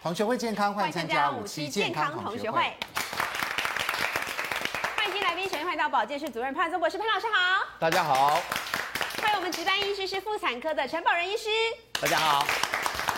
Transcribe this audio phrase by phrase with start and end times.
[0.00, 2.60] 同学会健康，欢迎参加五期健康同学会。
[4.96, 7.66] 欢迎新来宾，首先欢迎到保健室主任潘宗博士潘老师好。
[7.80, 8.40] 大家好。
[9.20, 11.48] 欢迎我们值班医师是妇产科的陈宝仁医师。
[12.00, 12.46] 大家好。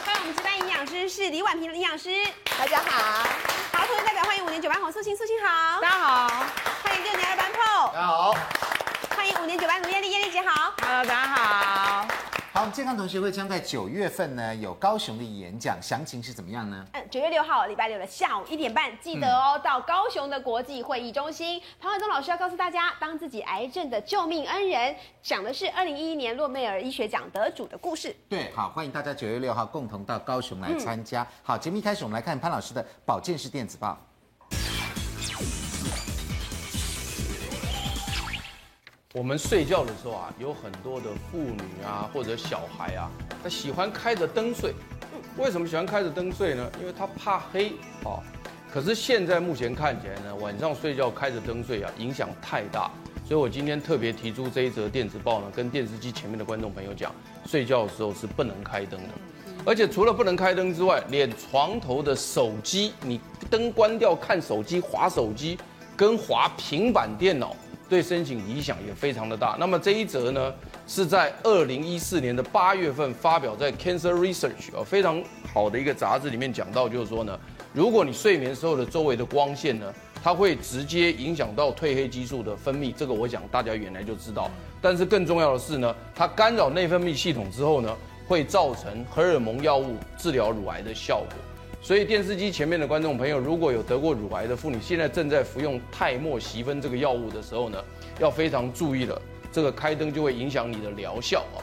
[0.06, 2.26] 欢迎我们值班营养师是李婉萍营养师。
[2.58, 3.28] 大家好。
[3.74, 5.82] 好，同学代表欢迎五年九班洪素卿素卿好。
[5.82, 6.28] 大家好。
[6.82, 7.92] 欢迎六年二班 Paul。
[7.92, 8.34] 大家好。
[9.14, 10.72] 欢迎五年九班卢艳丽艳丽姐好。
[10.80, 12.06] Hello，大家好。
[12.52, 16.84] 好，我们健康同学会将在九月份呢有高雄的演讲，详情是怎么样呢？
[16.94, 28.12] 嗯，九月六号礼拜六的下午一点半，记得哦，嗯、到高雄的国际会议中心，庞伟东老师要告诉大家，当自己癌症的救命恩人，讲的是二零一一年诺贝尔医学奖得主的故事。
[28.28, 31.22] 对，好，欢迎大家九月六号共同到高雄来参加。
[31.22, 33.96] 嗯、好，节目一开始，我们来看潘老师的保健室电子报。
[39.12, 43.10] 我们睡觉的时候啊，有很多的妇女啊，或者小孩啊，
[43.42, 44.72] 他喜欢开着灯睡。
[45.36, 46.70] 为什么喜欢开着灯睡呢？
[46.78, 47.72] 因为他怕黑
[48.04, 48.22] 啊。
[48.72, 52.88] 可是现在目前看起来呢，晚上睡觉开着灯睡啊，影响太大。
[53.26, 57.12] 所以我今天特别提出这一则电子报呢，跟电视机前面的观众朋友讲，
[57.46, 59.08] 睡觉的时候是不能开灯的。
[59.66, 65.58] 而且除了不能开灯之外，连床头的手机，你灯关掉看手机、划手机，
[65.96, 67.56] 跟划平板电脑。
[67.90, 69.56] 对申请影响也非常的大。
[69.58, 70.54] 那么这一则呢，
[70.86, 75.20] 是在二零一四年的八月份发表在 Cancer Research 啊，非常
[75.52, 77.38] 好的一个杂志里面讲到，就是说呢，
[77.74, 82.94] 如果你睡眠时候的周围的光线呢，它会直接影响到褪黑激素的分泌。
[82.96, 84.48] 这个我想大家原来就知道。
[84.80, 87.96] 但是更重要的是呢，它干扰内分泌系统之后呢，
[88.28, 91.28] 会造成荷尔蒙药物治疗乳癌的效果。
[91.82, 97.82] 所以电视机前面的观众朋友，如果有得过乳癌的妇女，现在正在服用泰莫西芬这个药物的时候呢，
[98.18, 99.20] 要非常注意了。
[99.50, 101.58] 这个开灯就会影响你的疗效啊。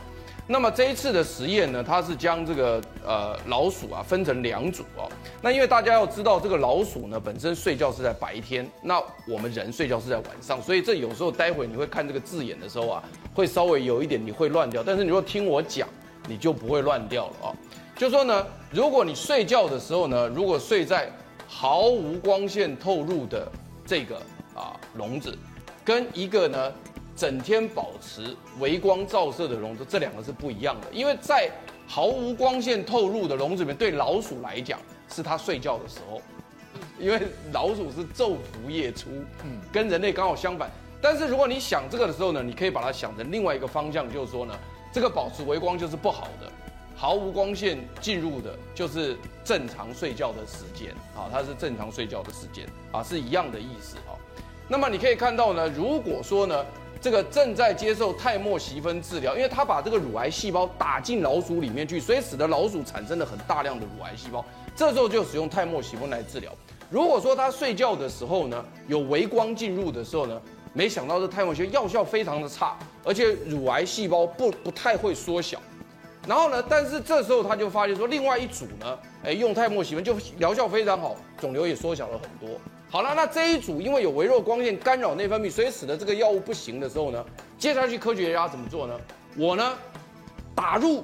[0.49, 5.05] 那么这一次的实验呢，它是将这个呃老鼠啊分成两组啊。
[5.41, 13.03] 那因为大家要知道，这个老鼠呢本身睡觉是在白天，那我们人睡觉是在晚上，所以这有时候待会你会看这个字眼的时候啊，
[13.35, 14.81] 会稍微有一点你会乱掉。
[14.83, 15.87] 但是你如果听我讲，
[16.27, 17.55] 你就不会乱掉了啊。
[17.97, 21.11] 就说呢，如果你睡觉的时候呢，如果睡在
[21.47, 23.51] 毫无光线透入的
[23.85, 24.17] 这个
[24.53, 25.35] 啊笼子，
[25.83, 26.71] 跟一个呢
[27.15, 30.87] 整天保持微光照射的笼子，这两个是不一样的。
[30.91, 31.49] 因为在
[31.87, 36.21] 毫无光线透入的笼子里面，对老鼠来讲是它睡觉的时候，
[36.99, 37.19] 因为
[37.51, 39.09] 老鼠是昼伏夜出，
[39.43, 40.69] 嗯，跟人类刚好相反。
[41.01, 44.53] 但是如果你想这个的时候呢，你可以把它想成另外一个方向，就是说呢，
[44.91, 46.51] 这个保持微光就是不好的。
[46.99, 49.15] 毫无光线进入的，就是
[49.45, 54.17] 正常睡觉的时间啊，它是正常睡觉的时间啊，是一样的意思啊。
[54.67, 56.65] 那么你可以看到呢，如果说呢，
[56.99, 64.43] 这个正在接受泰莫西芬治疗，因为它把这个乳癌细胞打进老鼠里面去，所以使得老鼠产生了很大量的乳癌细胞，
[64.75, 66.51] 这时候就使用泰莫西芬来治疗。
[66.89, 70.41] 如果说他睡觉的时候呢，有微光进入的时候呢，
[70.73, 75.61] 没想到这泰莫西芬药效非常的差，而且乳癌细胞不不太会缩小。
[76.27, 82.59] 然后呢，但是这时候他就发现说，另外一组呢，哎，用泰莫西芬就疗效非常好，肿瘤也缩小了很多。
[82.89, 87.25] 好了，那这一组因为有微弱光线干扰内分泌，所以使得这个药物不行的时候呢，
[87.57, 88.99] 接下去科学家怎么做呢？
[89.37, 89.77] 我呢，
[90.53, 91.01] 打入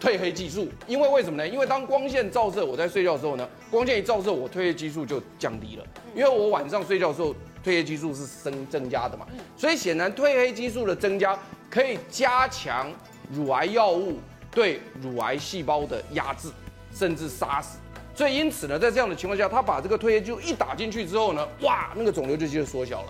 [0.00, 1.46] 褪黑激素，因为为什么呢？
[1.46, 5.84] 因为当光线照射，我在睡觉的时候呢，光线一照射，我褪黑激素就降低了，
[6.14, 7.28] 因为我晚上睡觉的时候，
[7.62, 11.38] 褪黑激素是增增加的嘛，所以显然褪黑激素的增加
[11.70, 12.90] 可以加强
[13.30, 14.18] 乳癌药物。
[14.56, 16.48] 对乳癌细胞的压制，
[16.90, 17.78] 甚至杀死，
[18.14, 23.08] 所以因此呢，在这样的情况下，他把这个褪黑激素一打进去之后呢，哇，那个肿瘤就就缩小了，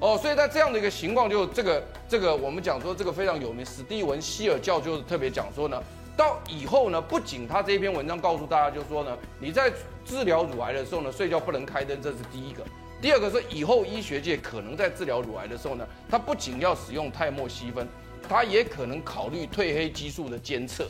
[0.00, 5.82] 哦，所以在这样的一个情况，就这个这个我们讲说这个非常有名，史蒂文希尔教授特别讲说呢，
[6.18, 9.72] 到以后呢，不仅他这篇文章告诉大家，就是说呢，你在
[10.04, 12.62] 治疗乳癌的时候呢，睡觉不能开灯，这是第一个，
[13.00, 17.88] 第二个是以后医学界可能在治疗乳癌的时候呢，他不仅要使用泰莫西芬。
[18.28, 20.86] 它也可能考虑褪黑激素的监测，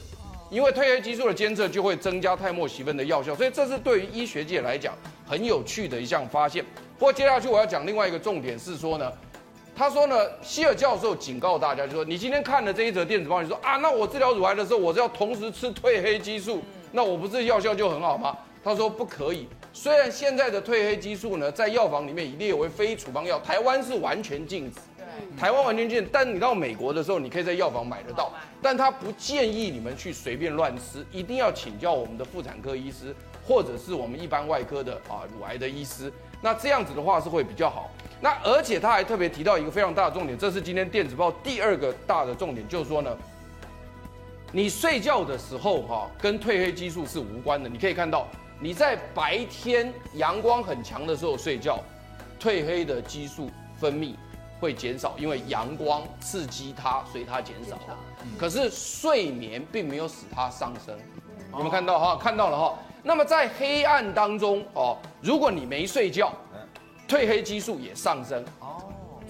[0.51, 4.95] 因为褪黑激素的监测就会增加泰莫西芬的药效，所以这是对于医学界来讲
[5.27, 6.65] 很有趣的一项发现。
[6.99, 9.13] 不过接下去我要讲另外一个重点是说呢，
[9.77, 18.37] 他说呢，希尔教授警告大家，就说你今天看了这一则电子报，你说啊，那我治疗乳癌的时候，我是要同时吃褪黑激素，那我不是药效就很好吗？
[18.63, 24.79] 他说不可以，虽然现在的褪黑激素呢，在药房里面已列为非处方药，台湾是完全禁止。
[25.39, 28.33] 台湾完全禁止，但你到美国的时候，你可以在药房买得到，
[28.63, 33.15] 但他不建议你们去随便乱吃，一定要请教我们的妇产科医师，
[33.47, 37.91] 或者是我们一般外科的啊乳癌的医师，那这样子的话是会比较好。
[38.21, 43.17] 那而且他还特别提到一个非常大的重点，这是今天电子报第二个大的重点，就是说呢，
[44.53, 48.29] 你睡觉的时候哈跟褪黑激素是无关的，你可以看到。
[48.61, 51.81] 你在白天阳光很强的时候睡觉，
[52.41, 54.15] 褪黑的激素分泌
[54.65, 57.99] 会减少，因为阳光刺激它，所以它减少了。
[58.39, 60.97] 可是睡眠并没有使它上升，
[61.53, 62.17] 有没有看到哈？
[62.17, 62.79] 看到了哈。
[63.03, 66.33] 那么在黑暗当中哦，如果你没睡觉，
[67.07, 68.43] 褪黑激素也上升。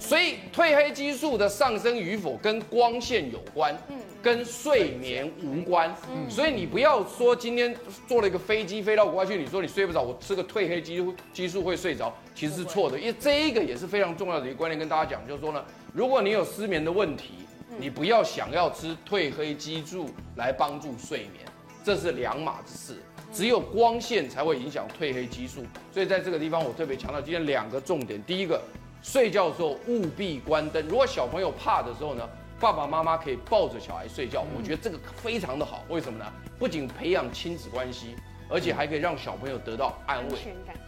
[0.05, 5.93] 所以褪黑激素的上升与否跟光线有关，嗯跟睡眠无关。
[6.29, 7.75] 所以你不要说今天
[8.07, 12.99] 坐了一个飞机飞到国外去，你说你睡不着，我吃个褪黑激素激素会睡着，其实是错的。
[12.99, 17.33] 因为这一个也是非常重要的一个观念，跟大家讲，就是说呢，如果你有失眠的问题，
[17.79, 21.45] 你不要想要吃褪黑激素来帮助睡眠，
[21.83, 22.99] 这是两码子事。
[23.33, 25.63] 只有光线才会影响褪黑激素。
[25.91, 28.61] 所以在这个地方，我特别强调今天两个重点，第一个。
[29.05, 30.83] 睡觉的时候务必关灯。
[30.87, 32.27] 如果小朋友怕的时候呢，
[32.59, 34.43] 爸爸妈妈可以抱着小孩睡觉。
[34.57, 35.83] 我觉得这个非常的好。
[35.89, 36.25] 为什么呢？
[36.57, 38.15] 不仅培养亲子关系，
[38.49, 40.39] 而且还可以让小朋友得到安慰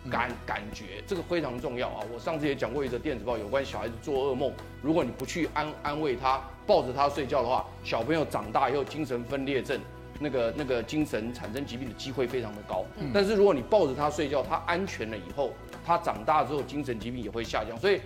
[0.10, 2.04] 感感觉，这个非常重要啊！
[2.12, 9.80] 我上次也讲过一则电子报，有关小孩子做噩梦，如果你不去安安慰他，抱着他睡觉的话，小朋友长大以后精神分裂症，
[10.20, 12.84] 那个那个精神产生疾病的机会非常的高。
[13.13, 15.54] 但是如果你抱着他睡觉，他安全了以后。
[15.88, 18.01] 他长大之后，精神疾病也会下降，所以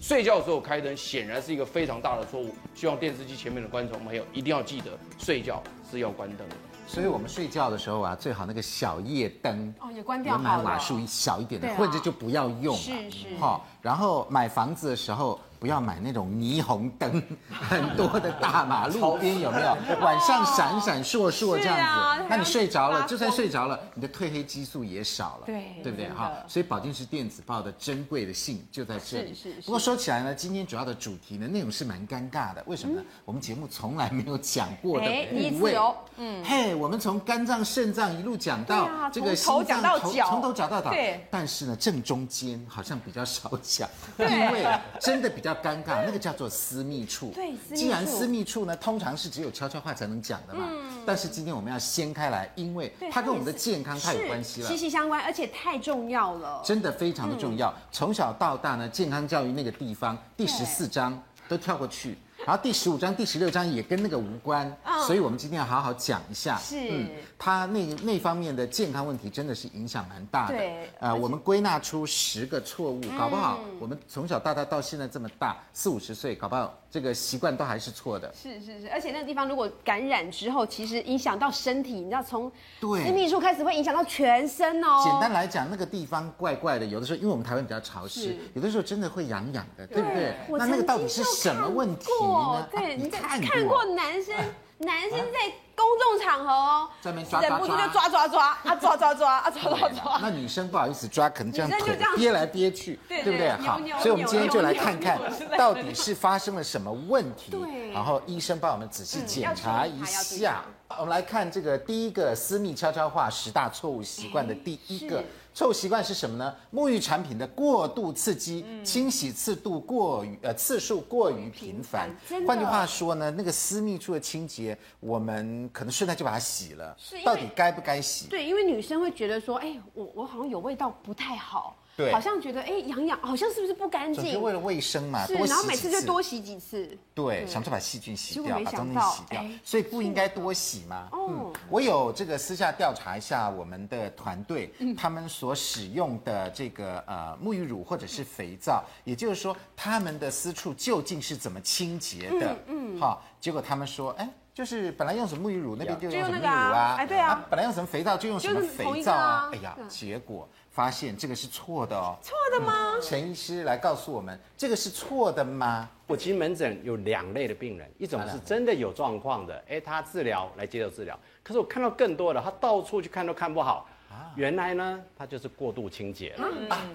[0.00, 2.52] 睡觉的时候开灯显然是一个非常大的错误。
[2.74, 4.90] 希望电视机前面的观众朋友一定要记得，
[5.20, 6.56] 睡觉是要关灯的。
[6.88, 12.80] 所以我们睡觉的时候啊，最好那个小夜灯哦也关掉，买瓦数小一点的，或者就不要用了。
[12.80, 13.36] 是是。
[13.38, 15.38] 好，然后买房子的时候。
[15.62, 19.76] 不要买那种霓虹灯， 很多的大马路边有没有？
[20.00, 26.32] 晚上闪闪烁烁这样子，那你睡着了，就算睡着了，你的褪黑激素也少了，对对不对哈？
[26.48, 29.32] 所以《保健室电子报》的珍贵的性就在这里。
[29.32, 29.60] 是是。
[29.60, 32.64] 不过说起来呢，今天主要的主题呢，内容是蛮尴尬的。
[32.66, 33.02] 为什么呢？
[33.24, 35.06] 我们节目从来没有讲过的
[35.52, 35.78] 部位。
[36.16, 36.44] 嗯。
[36.44, 40.90] 嘿，我们从肝脏、肾脏一路讲到这个心脏，头从头讲到脚。
[40.90, 41.24] 对。
[41.30, 43.88] 但是呢，正中间好像比较少讲，
[44.18, 44.66] 因为
[45.00, 45.51] 真的比较。
[45.54, 47.30] 尴尬，那个叫做私密处。
[47.34, 50.66] 对，既然私密处呢，通常是只有悄悄话才能讲的嘛。
[50.70, 51.02] 嗯。
[51.04, 56.62] 但是今天我们要掀开来，因为它跟我们的健康太有关系了，息息相关，而且太重要了。
[56.64, 57.74] 真的非常的重要。
[57.90, 62.16] 从小到大呢，健康教育那个地方，第十四章都跳过去。
[62.44, 64.70] 然后第十五章、第十六章也跟那个无关，
[65.06, 66.56] 所以我们今天要好好讲一下。
[66.58, 67.08] 是，嗯，
[67.38, 70.54] 他那那方面的健康问题真的是影响蛮大的。
[70.54, 76.81] 对，呃，我们归纳出十个错误，搞不好我们从小到大到现在这么大，四五十岁，搞不好。
[76.92, 85.00] 这个习惯都还是错的，是是是，而且那个地方如果感染之后，其实影响到身体，你知道从私密处开始会影响到全身哦。
[85.02, 90.34] 简单来讲，那个地方怪怪的，有的时候因为我们台湾比较潮湿，有的时候真的会痒痒的，对不对？
[90.58, 92.68] 那那个到底是什么问题呢？
[92.70, 94.36] 对，你看看过男生，
[94.76, 95.50] 男生在。
[95.82, 100.18] 公众场合哦，忍不住就抓抓抓啊，抓抓抓啊，抓抓抓。
[100.22, 103.50] 那女生不好意思抓，可能这样腿憋 来憋去，对不对？
[103.50, 105.18] 好，所以我们今天就来看看
[105.58, 107.52] 到底是发生了什么问题，
[107.92, 110.62] 然后医生帮我们仔细检查一下。
[110.98, 115.22] 我们来看这个第一个私密悄悄话十大错误习惯的第一个。
[115.54, 116.54] 错误习惯是什么呢？
[116.72, 122.10] 沐浴产品的过度刺激，嗯、清洗次度过于呃次数过于频繁。
[122.46, 126.96] 换句话说呢，那个私密处的清洁，我们可能顺带就把它洗了。
[127.24, 128.28] 到底该不该洗？
[128.28, 131.76] 对，因为女生会觉得说，哎，我我好像有味道不太好。
[131.96, 134.32] 对，好像觉得哎痒痒，好像是不是不干净？
[134.32, 136.96] 是为了卫生嘛，是，然后每次就多洗几次。
[137.14, 141.08] 对，想说把细菌洗掉，把东西洗掉，所以不应该多洗吗？
[141.12, 152.56] 哦，我有这个私下调查一下我们的团队，他们所使用的这个呃沐浴乳或者是肥皂，也就是说他们的私处究竟是怎么清洁的？
[152.68, 160.48] 嗯，好，结果他们说，哎，就是本来用什么沐浴乳，那边就用什么沐浴乳啊，哎，对啊，本来用什么肥皂就用什么肥皂啊，哎呀，结果。
[160.72, 162.94] 发现这个是错的哦，错的吗？
[163.02, 165.86] 陈医师来告诉我们，这个是错的吗？
[166.06, 171.14] 我其实门诊有两类的病人，一种是真的有状况的，哎，他治疗来接受治疗。
[171.42, 173.86] 可是我看到更多的，他到处去看都看不好，
[174.34, 176.48] 原来呢，他就是过度清洁了，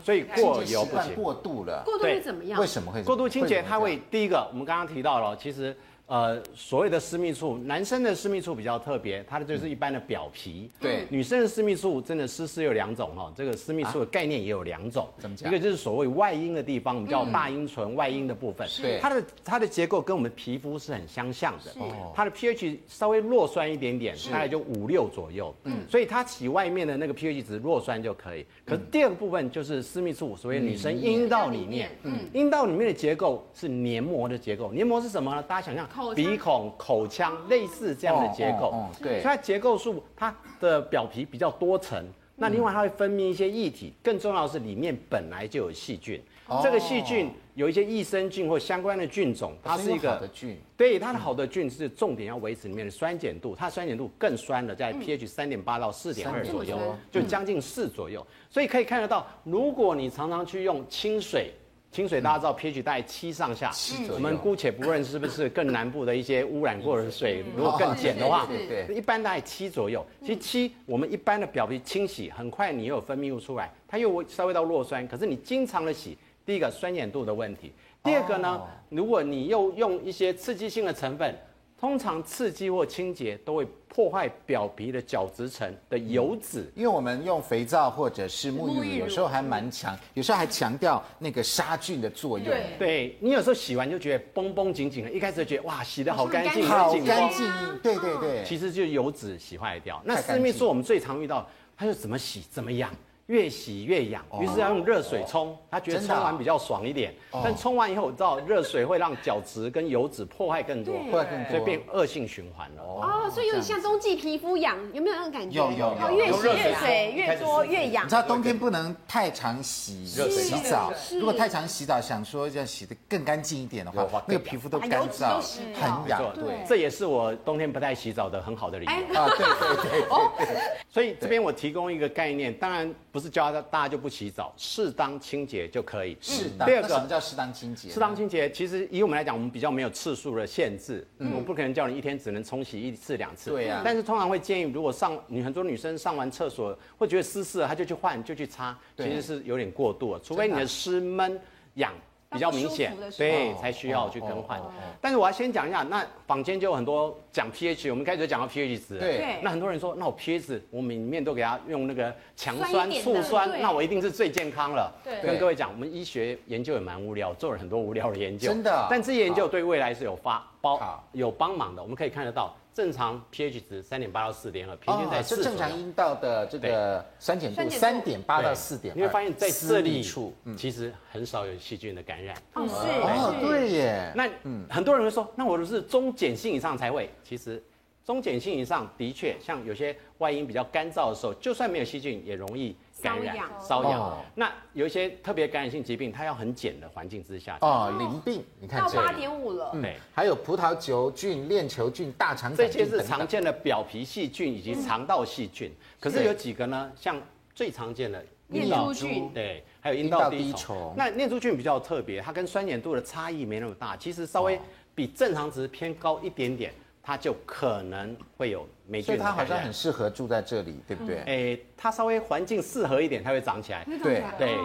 [0.03, 1.13] 所以过犹不及。
[1.13, 2.59] 过度了，过度是怎么样？
[2.59, 3.61] 为什么会过度清洁？
[3.61, 5.77] 它会第一个，我们刚刚提到了，其实。
[6.07, 10.69] 呃，所谓的私密处，男生的私密处比较特别，它的就是一般的表皮。
[10.79, 15.05] 对，女生的私密处真的湿湿有两种哈，这个私密处的概念也有两种。
[15.19, 15.49] 怎么讲？
[15.49, 18.65] 一个就是所谓外阴的地方，我们叫大阴唇外阴的部分。
[18.81, 21.71] 对，它的它的结构跟我们皮肤是很相像的。
[21.77, 22.13] 哦。
[22.15, 25.53] 它的 pH 稍微弱酸一点点，大概就五六左右。
[25.65, 25.81] 嗯。
[25.89, 28.45] 所以它起外面的那个 pH 值弱酸就可以。
[28.65, 31.91] 可是第二个部分就是私密处，所谓女生阴道里面。
[32.03, 32.17] 嗯。
[32.33, 35.43] 阴道里面的结构是黏膜的结构，黏膜是什么呢？
[35.43, 35.85] 大家想象。
[36.15, 46.21] 鼻孔、口腔类似这样的结构，对，所以它结构树它的表皮比较多层，那另外它会分泌一些液体，更重要的是里面本来就有细菌。
[46.63, 50.57] 这个细菌有一些益生菌或相关的菌种，它是一个好的菌。
[50.77, 56.79] 对，它的好的菌是重点要维持里面的酸碱度，它的酸碱度更酸了，在 pH 三点八到四点二左右，
[57.11, 58.25] 就将近四左右。
[58.49, 61.51] 所以可以看得到，如果你常常去用清水。
[61.97, 63.71] 清水大家知道 pH 大概七上下，
[64.13, 70.05] 我们姑且不论是不是更南部的一些污染过的水，如果更碱的话，对对，一般大概七左右。
[70.21, 75.07] 其实七，我们一般的表皮清洗，很快你又有分泌物出来，它又稍微到弱酸。
[75.07, 77.73] 可是你经常的洗，第一个酸碱度的问题，
[78.03, 81.35] 第二个呢，如果你又用一些刺激性的成分。
[81.79, 92.47] 通常刺激或清洁都会破坏表皮的角质层的油脂，因为我们用肥皂或者是沐浴乳，有时候还蛮强，有时候还强调那个杀菌的作用。
[92.79, 97.47] 对，你有时候洗完就觉得绷绷紧紧的，一开始就觉得哇，洗的好干净，好干净。
[97.83, 100.01] 对对对，其实就是油脂洗坏掉。
[100.03, 102.91] 那私密处我们最常遇到，它就怎么洗怎么痒。
[103.27, 107.13] 越洗越痒，于是要用热水冲，他觉得冲完比较爽一点。
[107.43, 112.81] 但冲完以后，我知道热水会让角质跟油脂破坏更多，破坏更多，所以变恶性循环了。
[112.81, 115.57] 哦，所以有点像冬季皮肤痒，有没有那种感觉？
[115.57, 116.17] 有有有。
[116.17, 118.05] 越洗越水越多越痒。
[118.05, 125.41] 你知道冬天不能太常洗洗澡，如果太常洗澡，想说要洗的更干净一点的话，那个皮肤都干燥，
[125.73, 126.33] 很痒。
[126.33, 129.29] 对，这也是我冬天不太洗澡的很好的理由啊。
[129.37, 130.57] 对对对对。
[130.89, 132.89] 所以这边我提供一个概念，当然。
[133.17, 136.15] 不是教大家就不洗澡，适当清洁就可以。
[136.21, 136.67] 适当。
[136.67, 137.89] 第二个什么叫适当清洁？
[137.89, 141.03] 适当清洁其实以我们来讲，我们比较没有次数的限制。
[141.17, 141.33] 嗯。
[141.35, 143.49] 我不可能叫你一天只能冲洗一次两次。
[143.49, 143.81] 对呀。
[143.83, 150.19] 但是通常会建议，如果上你很多女生上完厕所会觉得湿湿的，她就去换就去擦，其实是有点过度了。
[150.23, 151.41] 除非你的湿闷
[151.73, 151.91] 痒。
[152.37, 154.61] 比较明显，对，才需要去更换。
[155.01, 158.99] 但是我要先讲一下，那坊间就有很多讲 pH，我们开始讲到 pH 值。
[158.99, 159.39] 对。
[159.41, 164.93] 那很多人说，那我 pH 值，我里面都给他用那个强酸、醋酸，那我一定是最健康了。
[165.03, 165.19] 对。
[165.21, 168.49] 跟各位讲，我们医学研究也蛮无聊，做了很多无聊的研究。
[168.49, 168.87] 真的。
[168.89, 172.55] 但这些研究对未来是有发包有帮忙的，我们可以看得到。
[172.77, 175.37] 正常 pH 值三点八到四点二，平均在四。
[175.37, 178.95] 是正常阴道的这个酸碱度三点八到四点二。
[178.95, 182.37] 你会发现在这里处其实很少有细菌的感染。
[182.53, 182.75] 哦，是。
[183.01, 184.13] 哦，对耶。
[184.15, 184.29] 那
[184.69, 187.09] 很多人会说，那我的是中碱性以上才会。
[187.23, 187.59] 其实
[188.05, 192.75] 中碱性以上的确，像有些外阴比较干燥的时候，就算没有细菌也容易。
[193.01, 197.57] 感染瘙痒，那有一些特别感染性疾病，它要很碱的环境之下。
[197.61, 199.71] 哦，淋病，你看到八点五了。
[199.73, 205.71] 对，还有葡萄球菌、链球菌、大肠杆菌，这些是常见的表皮细菌以及肠道细菌。
[205.99, 206.91] 可是有几个呢？
[206.95, 207.21] 像
[207.53, 210.93] 最常见的念珠菌，对，还有阴道滴虫。
[210.97, 214.59] 那念珠菌比较特别，它跟酸碱度的差异没那么大，其实稍微
[214.95, 216.73] 比正常值偏高一点点。
[217.07, 221.19] 它就可能会有霉菌，所以它好像很适合住在这里，对不对？
[221.21, 223.85] 哎，它稍微环境适合一点，它会长起来。
[224.03, 224.57] 对对，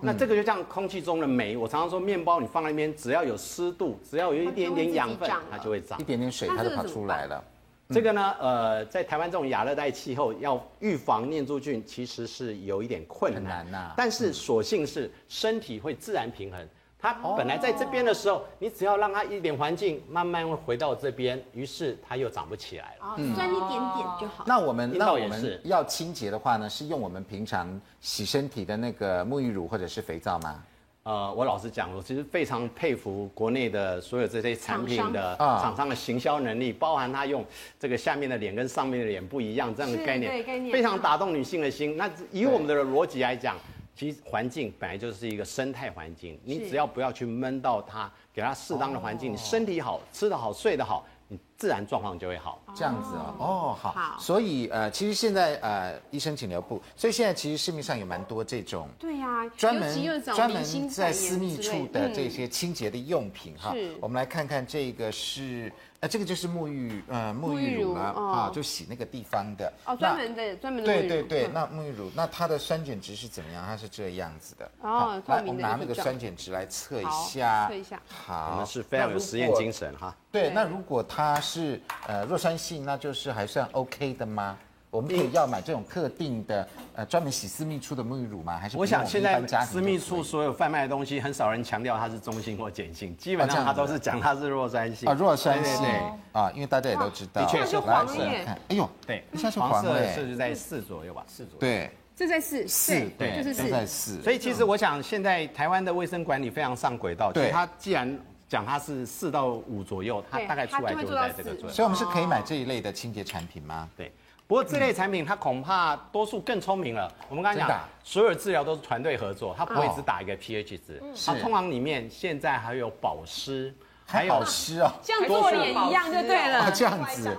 [0.00, 5.98] 那这个就像空气中的霉，我常常说面包你放在那边，只要有湿度，只要有一点点养分，它就会长。
[5.98, 7.44] 一点点水，它就跑出来了。
[7.90, 13.92] 这个呢，呃，在台湾这种亚热带气候，要预防念珠菌其实是有一点困难呐。
[13.94, 16.66] 但是所幸是身体会自然平衡。
[17.00, 23.14] 它本来在这边的时候，你只要让它一点环境，慢慢会回到这边，于是它又长不起来了。
[23.16, 24.44] 嗯，钻一点点就好。
[24.46, 30.62] 那我们那我们要清洁的话呢，是用我们平常洗身体的那个沐浴乳或者是肥皂吗？
[31.04, 37.42] 呃，我老实讲，我其实非常佩服国内的所有这些产品的厂商的行销能力，包含他用
[37.78, 41.96] 这个下面的脸跟上面的脸不一样这样的概念，非常打动女性的心。
[41.96, 43.56] 那以我们的逻辑来讲。
[44.00, 52.62] 其实环境本来就是一个生态环境，你只要不要去闷到它，给它适当的环境，你身体好，吃得好，睡得好，你自然状况就会好。
[52.74, 54.16] 这样子哦，哦好。
[54.18, 56.80] 所以呃，其实现在呃，医生请留步。
[56.96, 63.74] 所以现在其实市面上有蛮多这种对呀，专门专门在私密处的这些清洁的用品哈。
[64.00, 65.70] 我们来看看这个是。
[66.00, 73.62] 呃，这个就是沐浴呃沐浴乳了啊，就洗那个地方的哦，专门的专门的对对对，那沐浴乳，那它的酸碱值是怎么样？
[73.66, 80.16] 它是这样子的哦，来，我们拿那个酸碱值来测一下，测一下，好，我们是非常有实验精神哈。
[80.32, 84.56] 对，那如果它是呃弱酸性，那就是还算 OK 的吗？
[84.90, 88.58] 我们可以要买这种特定的，呃，专门洗私密处的沐浴乳吗？
[88.58, 95.86] 还是我想现在私密处所有贩卖的东西，很少人强调它是中性或碱性，基本上它都是讲它是弱酸性啊，弱酸性
[96.32, 98.20] 啊，因为大家也都知道，的确是黄色。
[98.20, 101.60] 哎呦，对，一下是黄色，是在四左右吧，四左右。
[101.60, 104.20] 对，这在四，四，对，就是四，在四。
[104.22, 108.18] 所以其实我想，现在台湾的卫生管理非常上轨道，对，它既然
[108.48, 111.72] 讲它是四到五左右，它大概出来就在这个左右。
[111.72, 113.88] 所以我们是可以买这一类的清洁产品吗？
[113.96, 114.10] 对。
[114.50, 117.08] 不过这类产品它恐怕多数更聪明了。
[117.28, 121.00] 我们刚才讲，所有治疗都是团队合作，它不会只打一个 pH 值。
[121.24, 123.72] 它通常里面现在还有保湿，
[124.04, 126.68] 还有保湿哦，像做脸一样就对了。
[126.72, 127.30] 这样子，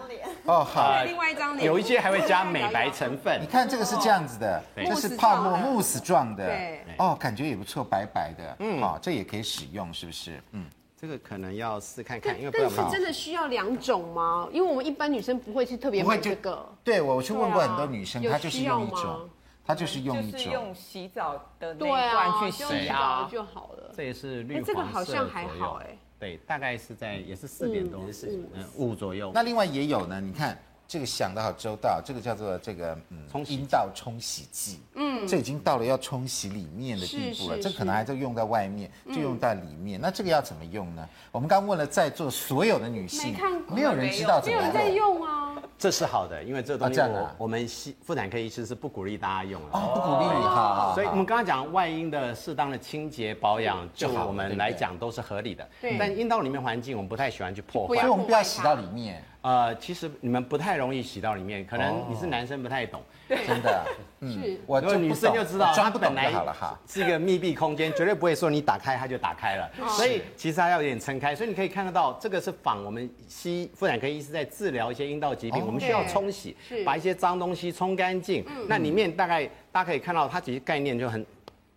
[0.46, 3.42] 哦好，另外一张脸，有一些还会加美白成分。
[3.42, 6.58] 你看这个是这样子的，这是泡沫慕斯状的，
[6.98, 10.42] 哦，感觉也不错，白白的，嗯，哦，这也可以使用，是不是？
[10.54, 10.66] 嗯。
[11.02, 14.48] 这个可能要试看看，因为但是真的需要两种吗？
[14.54, 16.64] 因为我们一般女生不会去特别买这个。
[16.84, 19.30] 对，我去问过很多女生，她就是用一种，
[19.66, 20.32] 她就是用一种。
[20.32, 23.92] 就是用洗澡的那一罐去洗啊就好了。
[23.98, 24.72] 这也是绿黄色。
[24.72, 25.98] 这个好像还好哎。
[26.20, 28.06] 对，大概是在也是四点多，
[28.54, 29.32] 嗯五左右。
[29.34, 30.56] 那另外也有呢，你看。
[30.92, 40.02] 这个想的好周到，这个叫做这个嗯，阴道冲洗剂，嗯，这已经到了要冲洗里面的地步了，这可能还在用在外面，就用在里面。
[40.02, 41.08] 那这个要怎么用呢？
[41.32, 43.34] 我们刚问了在座所有的女性，
[43.70, 44.62] 没有人知道怎么用。
[44.62, 45.56] 没有人在用啊。
[45.80, 50.94] 这是好的，因为这东西我我们妇妇产科医师是不鼓励大家用的哦，不鼓励，好。
[50.94, 55.66] 所以我们刚刚讲外阴的适当的清洁保养，就我们来讲都是合理的。
[55.80, 55.98] 对。
[55.98, 59.24] 但阴道里面环境我们不太喜欢去破坏，所以我们不要洗到里面。
[59.42, 63.84] 呃，其实你们不太容易洗到里面，可能你是男生不太懂，真的。
[64.22, 66.80] 嗯，我就女生就知道，抓不懂就好了哈。
[66.88, 71.36] 是一个密闭空间，绝对不会说你打开它就打开了，所以其实它要有点撑开。
[71.36, 76.56] 所以你可以看得到，这个是仿我们西妇产科医师在治疗一些阴道疾病，我们需要冲洗，
[76.86, 78.46] 把一些脏东西冲干净。
[78.68, 81.26] 那里面大概大家可以看到，它其实概念就很。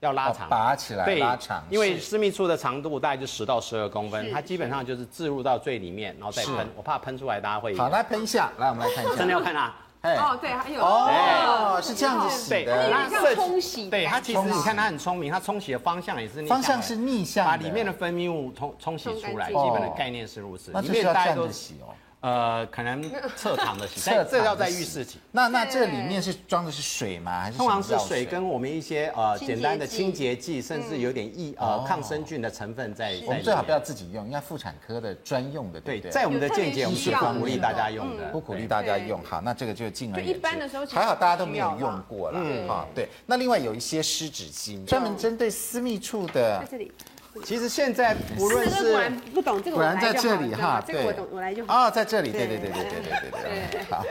[0.05, 6.69] 要拉长，拔起来，对，拉长，因为私密处的长度大概就十到十二公分，它基本上就是置入到最里面，然后再喷。
[6.77, 7.77] 我怕喷出来，大家会。
[7.77, 9.17] 好，来喷一下，来，我们来看一下。
[9.17, 9.75] 真的要看啊？
[10.03, 13.89] 哦，对，还有哦，是这样子洗的，它像冲洗。
[13.89, 20.73] 对，它其实你看它很聪明，它冲洗的方向也是逆方向是逆向，把里面的分泌物冲冲洗出来，基本的概念是如此。
[20.73, 21.95] 里面大家都洗哦。
[22.25, 23.05] 呃，可能
[23.37, 25.19] 侧躺的洗， 这这要在浴室洗。
[25.31, 27.41] 那那这里面是装的是水吗？
[27.43, 33.21] 还是通常是水跟我们一些呃简单的清洁剂，甚至有点抑呃抗生菌的成分在。
[33.27, 35.79] 我们最好不要自己用，应该妇产科的专用的。
[35.79, 39.23] 对，在我们的见解，我们是不鼓励大家用的，不鼓励大家用。
[39.23, 42.41] 好，那这个就进而一般的时候还好，大家都没有用过了。
[42.43, 43.07] 嗯，好，对。
[43.27, 46.61] 那另外有一些湿纸巾，专门针对私密处的。
[46.61, 46.91] 在这里。
[47.43, 51.75] 其实现在不论是果然不懂这个，果然在这里哈，这个我懂，我来就好。
[51.75, 54.05] 啊，在这里，对对对对对对对对，好。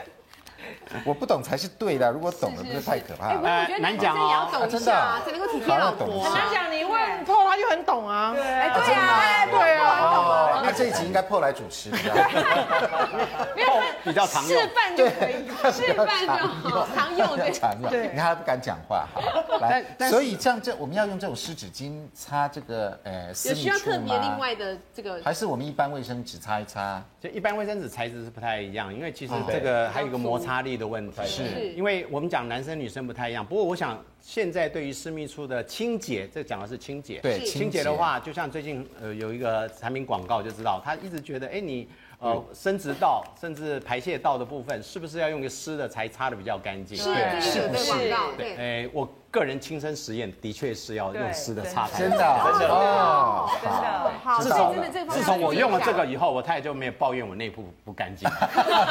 [1.05, 3.39] 我不懂才是对的，如果懂了，不是太可怕了。
[3.41, 6.23] 我觉得男生也要懂一下，才能够体贴老婆。
[6.23, 8.33] 很难讲，你问 Paul 他就很懂啊。
[8.33, 9.99] 对啊，对啊。
[10.01, 12.13] 哦，那这一集应该 Paul 来主持，比较
[14.03, 14.61] 比较常用。
[14.61, 17.51] 示范就可以，示范就好， 常用对。
[17.51, 17.89] 常用。
[17.89, 19.07] 对，你看他不敢讲话。
[19.13, 19.21] 好，
[19.59, 23.73] 来，所以像这我们要用这种湿纸巾擦这个呃私密处吗？
[23.73, 25.21] 有需要特别另外的这个？
[25.23, 27.01] 还是我们一般卫生纸擦一擦？
[27.21, 31.25] 就一般卫生纸材质是不太一样，因为其实这个还有一个摩擦力的问题。
[31.25, 33.45] 是，因为我们讲男生女生不太一样。
[33.45, 37.19] 不过我想现在对于私密处的清洁，这讲的是清洁。
[37.21, 41.87] 对，清洁的话，就像最近呃有一个产品广告就知道，他一直觉得，哎，你
[42.19, 46.97] 呃生殖道甚至排泄道的部分，是不是要用个湿的才擦的比较干净？
[46.97, 47.03] 是，
[47.41, 47.91] 是不是？
[48.37, 49.07] 对，哎我。
[49.33, 52.67] 个人亲身实验的确是要用湿的擦真的，真的。
[52.69, 54.11] 哦，真的。
[54.23, 54.75] 好，自从
[55.09, 58.29] 自从我用了这个以后，我太太就没有抱怨我内部不干净，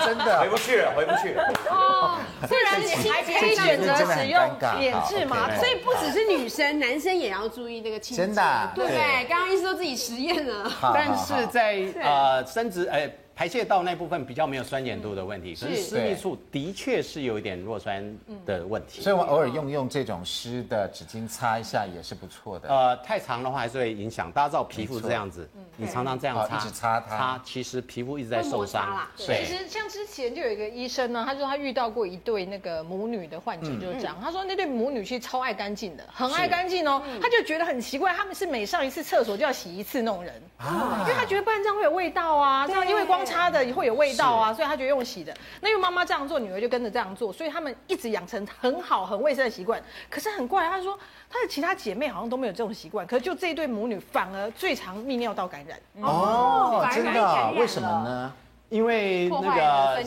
[0.04, 0.40] 真的。
[0.40, 1.44] 回不去了，回不去了。
[1.70, 4.40] 哦，虽然你还可以选择使用
[4.76, 8.26] 免治嘛，所以不只是女生，男生也要注意那个清洁。
[8.26, 13.08] 真的，对，刚刚医师都自己实验了，但是在呃生殖哎。
[13.34, 18.02] 排泄道那部分比较没有酸碱度的问题，可是私密处的确是有一点弱酸
[18.44, 22.68] 的问题，所以我偶尔用用这种湿的纸巾擦一下也是不错的。
[22.68, 24.30] 呃，太长的话还是会影响。
[24.32, 29.06] 大家知道皮肤这样子，你常常这样擦，一直擦它，擦其实皮肤一直在受伤。
[29.16, 34.16] 对，其实像之前就有一个医生呢，他说他遇到过一对那个母女的患者，就是这样。
[34.22, 40.34] 他说那对母女其实超爱干净的，很爱干净哦，他就觉得很奇怪，他们是每上一次厕所就要洗一次那种人。
[40.58, 44.12] 啊，因为他觉得不然这样会有味道啊，这样因为光擦的也会有味。
[44.12, 45.34] 道啊，所以他就用洗的。
[45.62, 49.82] 那因为妈妈这样做，女儿就跟着这样做，所以他们一直养成很好、很卫生的习惯。
[50.10, 50.98] 可是很怪，他说
[51.30, 55.80] 他的其他姐妹好像都没有这种习惯，可是就这一对母女反而最常泌尿道感染。
[56.02, 57.52] 哦，真的？
[57.58, 58.32] 为什么呢？
[58.68, 60.04] 因为那个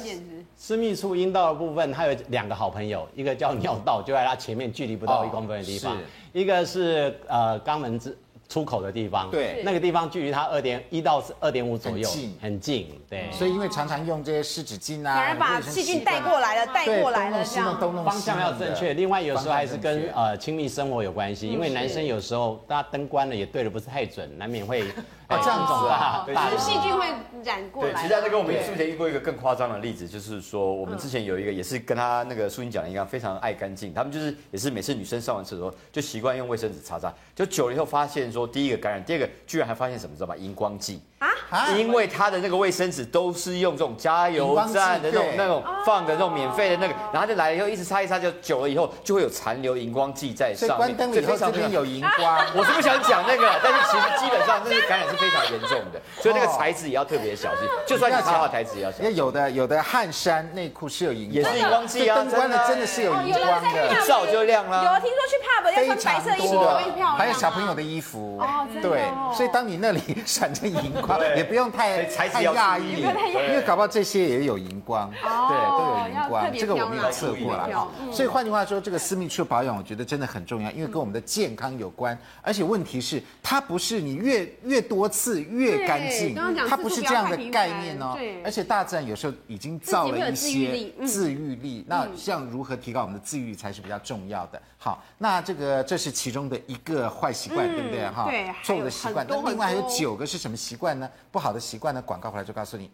[0.56, 5.97] 私密处阴道的部分，它有两个好朋友，一个叫尿道，就在它前面距离不到一公分的地方；
[6.32, 8.15] 一个是呃肛门之。
[8.47, 13.29] 出口的地方，对，那个地方距离它二点一到二点五左右，很近，很近，对。
[13.31, 17.75] 所以因为常常用这些湿纸巾啊，反而把细菌带过来了，带过来了，这样。
[18.03, 18.93] 方向要正确。
[18.93, 24.84] 另外有时候还是跟呃亲密生活有关系，因为男生有时候大家灯关了也对的不是太准，难免会
[25.27, 27.07] 哦，这样子啊，就是细菌会
[27.43, 27.91] 染过来。
[27.91, 40.35] 对，其实在这跟我们之前遇过一个更夸张的例子，就是说我们之前有一个也是跟他那个淑英讲的一样，非常爱干净，他们就是也是每次女生上完厕所就习惯用卫生纸擦擦，就久了以后发现说第一个感染，第二个居然还发现什么知道吧？
[40.35, 41.01] 荧光剂。
[41.49, 50.77] 啊，因为他的那个卫生纸都是用这种加油站的那种那种放的那种免费的那个，然后他就来了以后一直擦一擦，就久了以后就会有残留荧光剂在上面。
[50.77, 57.67] 关灯以后这边有荧光， 我是不想讲那个，但是其实基本上这些感染是非常严重的，所以那个材质也要特别小心。
[57.88, 59.06] 就算你擦好材质也要小心。
[59.06, 64.84] 因为有的有的汗衫内裤是有荧光，也是荧光剂啊，灯关了真的是有荧光的，一照就亮了。
[64.84, 68.41] 有听说去 pub 要穿白色衣服会漂亮，还有小朋友的衣服，
[68.82, 72.06] 对，所以当你那里闪着荧光，也不用太。
[72.15, 77.88] 太讶异，因为搞不好这些也有荧光，对，都有荧光，这个我们有测过了。
[78.12, 82.17] 所以换句话说，这个私密处保养，我觉得真的很重要，因为跟我们的健康有关。
[82.41, 86.35] 而且问题是，它不是你越越多次越干净，
[86.67, 88.17] 它不是这样的概念哦。
[88.43, 94.61] 而且大自然有时候已经造了一些自愈力，那像如何提高我们的自愈力才是比较重要的。
[94.77, 98.07] 好，那这个这是其中的一个坏习惯，对不对？
[98.09, 99.25] 哈，对，错误的习惯。
[99.27, 101.09] 那另外还有九个是什么习惯呢？
[101.31, 102.01] 不好的习惯呢？
[102.01, 102.89] 广告回来就告诉你。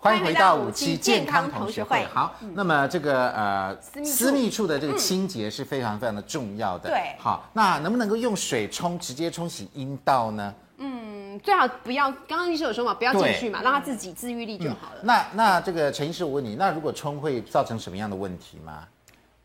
[0.00, 2.04] 欢迎回到五期健康同学会。
[2.14, 6.88] 好，那么这个呃私密处的这个清洁是非常非常的重要的。
[6.88, 10.54] 对，好，那能不能够用水冲直接冲洗阴道呢？
[10.76, 12.08] 嗯，最好不要。
[12.28, 15.00] 刚刚医生有说嘛，不要进去嘛，让它自己自愈力就好了。
[15.02, 18.84] 那那这个陈医师，我问你，那如果冲会造成什么样的问题吗？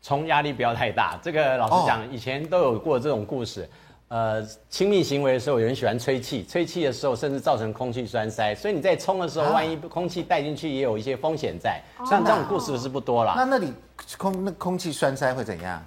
[0.00, 3.68] 冲压力不要太大，这个老实讲，以前都有过这种故事。
[4.14, 11.82] 呃，亲密行为的时候，有人喜欢吹气，吹气的时候甚至造成空气栓塞，所以你在冲的时候，万一空气带进去，也有一些风险在。
[12.08, 13.34] 像这种故事是不多了。
[13.36, 13.72] 那那里
[14.16, 15.84] 空那空气栓塞会怎样？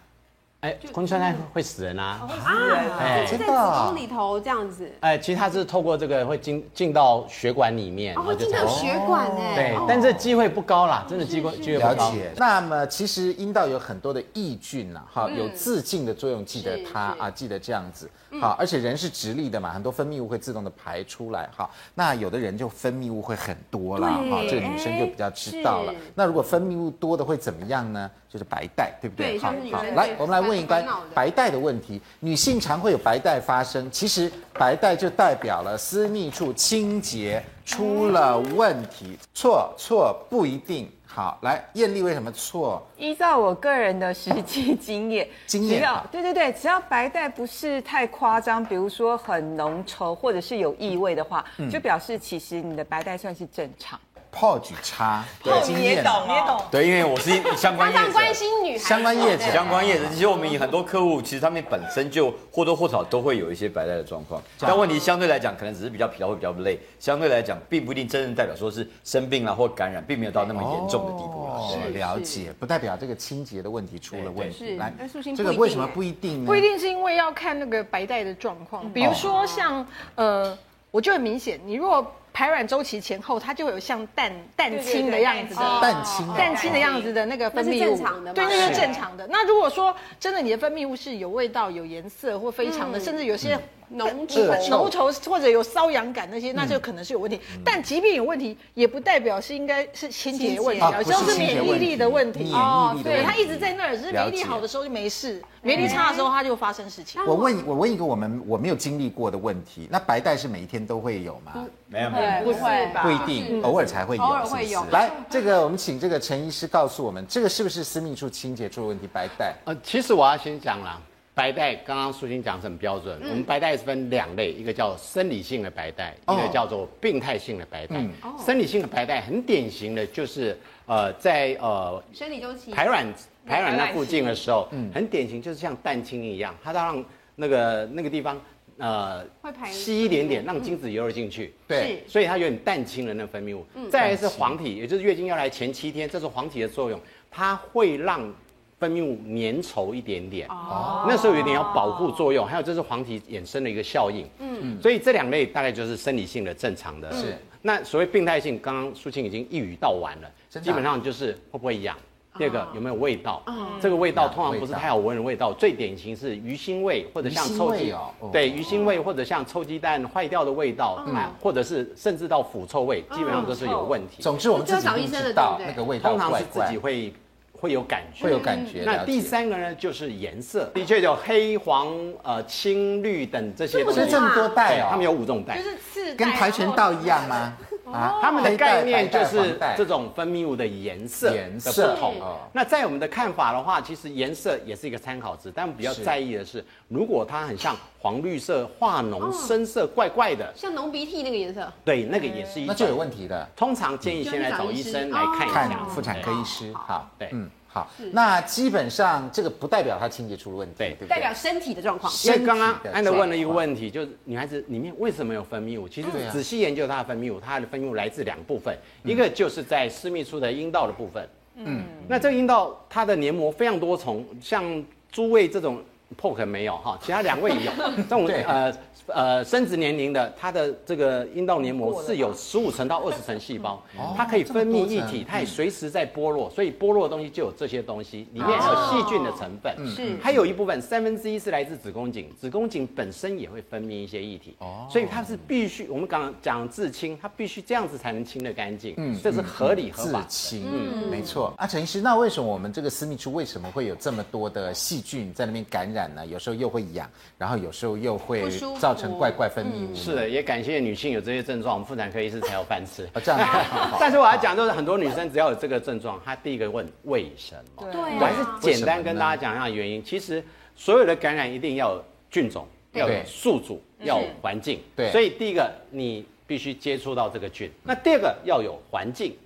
[0.62, 2.28] 哎，空气栓塞会死人啊！
[2.44, 3.54] 啊，就在子
[3.86, 4.92] 宫里头这样子。
[5.02, 9.56] 哎，其实它是透过这个会进进到血管里面，会进到血管哎。
[9.56, 12.10] 对，但这机会不高啦，真的机会机会不高。
[12.10, 12.32] 了解。
[12.38, 18.10] 那么其实阴道有很多的抑菌呐，哈，有自净的作用，记得它啊，记得这样子。
[18.42, 21.50] 好，而且人是直立的嘛，很多分泌物会自动的排出来。
[21.56, 25.94] 哈，那有的人就分泌物会很多啦，哈，这个女生就比较知道了。
[26.14, 28.10] 那如果分泌物多的会怎么样呢？
[28.30, 29.40] 就是白带，对不对？
[29.40, 32.02] 好，好，来，我们来问一关白带的问题。
[32.20, 39.20] 女性常会有白带发生，其实白带就代表了私密处清洁出了问题。
[39.34, 40.90] 错错不一定。
[41.06, 42.86] 好，来，艳丽为什么错？
[42.96, 54.00] 依照我个人的实际经验， 经验，只要对对对，只要白带不是太夸张，比如说很浓稠或者是有异味的话，嗯、就表示其实你的白带算是正常。
[54.32, 56.62] 泡举差，对，你也懂，也懂。
[56.70, 60.06] 对，因为我是相关业者，关心女孩相关业者，相关业者。
[60.10, 66.80] 其实我们很多客户，其实他们本身就或多或少都会有一些白带的状况，但问题相对来讲，可能只是比较疲劳，会比较累。
[67.00, 71.54] 相对来讲，并不一定真正代表说是生病了或感染，并没有到那么严重的地步了。
[71.56, 74.76] 哦，了解，不代表这个清洁的问题出了问题。
[74.78, 74.94] 来，
[75.36, 76.46] 这个为什么不一定呢？
[76.46, 79.86] 不一定是因为要看那个白带的状况，比如说像
[80.16, 80.58] 呃，
[80.92, 82.06] 我就很明显，你如果。
[82.38, 87.98] 排卵周期前后，它就会有像蛋蛋清的样子的蛋清蛋清的样子的那个分泌物，
[88.32, 89.26] 对，那是正常的。
[89.28, 93.58] 那如果说真的你的分泌物是有味道、有颜色或非常的，甚至有些
[93.90, 97.40] 浓稠、浓稠或者有瘙痒感那些，那就可能是有问题。
[97.64, 102.52] 但即便有问题，也不代表是应该是清洁问题，有时候是免疫力的问题。
[102.54, 107.22] 哦，对，它一直在那儿，只是免疫力好的时候就没事，免疫力差的时候它就发生事情。
[107.26, 111.66] 我问，我问一个我们我没有经历过的问题，那白带是每一天都会有吗？
[111.88, 113.04] 没有没有，不会吧？
[113.04, 114.24] 不一定，偶尔才会有。
[114.24, 114.86] 偶尔会有。
[114.92, 119.08] 来，这个我们请这个陈医师告诉我们，这个是不是私密处清洁出了问题？
[119.12, 119.54] 白带？
[119.66, 121.00] 呃，其实我要先讲啦，
[121.38, 123.16] 白带刚刚淑清讲是很标准。
[123.22, 128.04] 我们白带是分两类，一个叫生理性的白带，一个叫做病态性的白带。
[128.44, 133.06] 生理性的白带很典型的就是呃，在呃生理周期排卵
[133.46, 138.42] 排卵那附近的时候，很典型就是像蛋清一样，它让那个那个地方。
[138.80, 141.52] 呃，会排稀一点点，让精子游入进去。
[141.68, 143.66] 对，所以它有点蛋清的那个分泌物。
[143.90, 148.32] 再来是黄体，也就是月经要来前七天，这是黄体的作用，它会让
[148.80, 150.48] 分泌物粘稠一点点。
[150.50, 152.46] 哦，那时候有点要保护作用。
[152.46, 154.28] 还有这是黄体衍生的一个效应。
[154.40, 157.12] 嗯，所以这两类大概就是生理性的正常的。
[157.14, 160.30] 是，那所谓病态性，刚刚淑清已经一语道完了，
[160.62, 161.96] 基本上就是会不会痒。
[162.38, 163.42] 第二个有没有味道？
[163.82, 167.92] 这个味道通常不是太好闻的味道，最典型是鱼腥味或者像臭鸡，
[168.32, 174.22] 对，鱼腥味或者像臭鸡蛋坏掉的味道，嗯或者是甚至到腐臭味，基本上都是有问题。
[174.22, 177.12] 总之我们自己知道那个味道，通常是自己会
[177.60, 178.84] 会有感觉，会有感觉。
[178.86, 181.88] 那第三个呢，就是颜色，的确有黑、黄、
[182.24, 184.02] 呃青、绿等这些东西。
[184.10, 187.58] 这么多带哦，他们有五种带，就是四跟跆拳道一样吗？
[187.92, 192.16] 啊，他们的概念就是这种分泌物的颜色的不同。
[192.52, 203.48] 那在我们的看法的话，其实颜色也是一个参考值，但比较在意的是，如果它很像黄绿色、化脓、深色、怪怪的，像浓鼻涕那个颜色，对，那个也是一种，那就有问题的。
[203.56, 206.74] 通常建议先来找医生来看一下，妇产科医师。
[206.74, 207.50] 好，对，嗯。
[207.68, 211.08] 好，那基本上这个不代表它清洁出了问题，对，对对？
[211.08, 212.12] 代表身体的状况。
[212.26, 215.88] 因为刚刚安德问了一个问题，就是女孩子里面为什么有分泌物？
[215.88, 225.84] 其实仔细研究她的分泌物，她的分泌物来自两部分，一个就是在私密处的阴道的部分，嗯，那这个阴道它的黏膜非常多重，像诸位这种
[226.20, 227.72] POC 没有哈，其他两位有。
[227.98, 228.74] 这种呃。
[229.08, 233.82] 呃，生殖年龄的，它的这个阴道黏膜是有十五层到二十层细胞，
[234.16, 250.22] 它可以分泌液体，它也随时在剥落，所以剥落的东西就有这些东西，里面还有细菌的成分，是，还有一部分三分之一是来自子宫颈，子宫颈本身也会分泌一些液体，哦，所以它是必须，我们刚刚讲自清，它必须这样子才能清得干净，嗯，这是合理合法。
[250.28, 251.54] 自清，嗯，没错。
[251.56, 256.26] 啊，陈医师，那为什么我们这个私密处为什么会有这么多的细菌在那边感染呢？
[256.26, 258.50] 有时候又会痒，然后有时候又会
[258.82, 258.97] 造。
[258.98, 263.08] 成怪怪分泌物，是的，也感谢女性有这些症状，我们妇产科医师才有饭吃。
[263.24, 263.40] 这样，
[264.00, 267.88] 但是我要讲，就是很多女生只要有这个症状，她第一个问为什么？
[267.92, 270.04] 对，我还是简单跟大家讲一下原因。
[270.04, 270.44] 其实
[270.76, 274.80] 所有的感染一定要有菌种，要有宿主，要有环境。
[274.96, 279.38] 对，所以第一个你必须接触到这个菌，那第二个要有环境。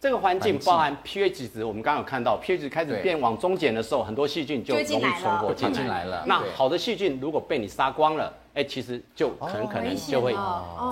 [0.00, 6.24] 这个环境包含 pH 值，我们刚刚有看到 pH 值开始变往中减的时候，很多细菌就容易存活进来了。
[6.24, 10.32] 那好的细菌如果被你杀光了，哎，其实就很可能就会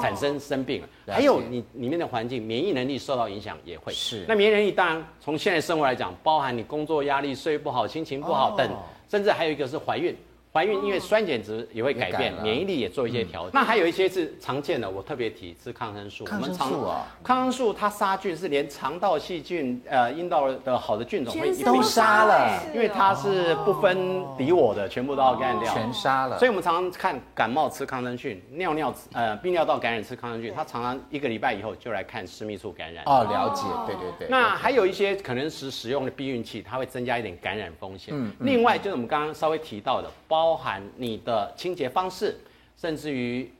[0.03, 0.88] 产生生病了。
[1.14, 3.92] 还有你里面的环境，免疫能力受到影响也会。
[3.92, 4.25] 是。
[4.27, 8.69] 那免疫能力当然从现在生活来讲，包含你工作压力、睡不好、心情不好等，
[9.09, 10.16] 甚至还有一个是怀孕。
[10.57, 13.51] 怀孕因为酸碱值也会改变，免疫力也做一些调整。
[13.53, 16.25] 那还有一些是常见的，我特别提吃抗生素。
[16.25, 26.38] 抗生素啊，抗生素它杀菌是连肠道细菌、呃阴道的好的菌种会都杀了，因为它是不分敌我的，全部都要干掉，全杀了。
[26.38, 33.05] 所以我们常常看感冒吃抗生素，尿尿呃泌尿道感染吃抗生素，它常常一个礼拜以后就来看私密处感染。
[33.05, 34.29] 哦，了解，对对对。
[34.31, 38.14] 那还有一些可能是使用的避孕器，它会增加一点感染风险。
[38.16, 38.33] 嗯。
[38.40, 41.17] 另外就是我们刚刚稍微提到的，包含你。
[41.25, 42.37] 的清洁方式，
[42.77, 43.51] 甚至于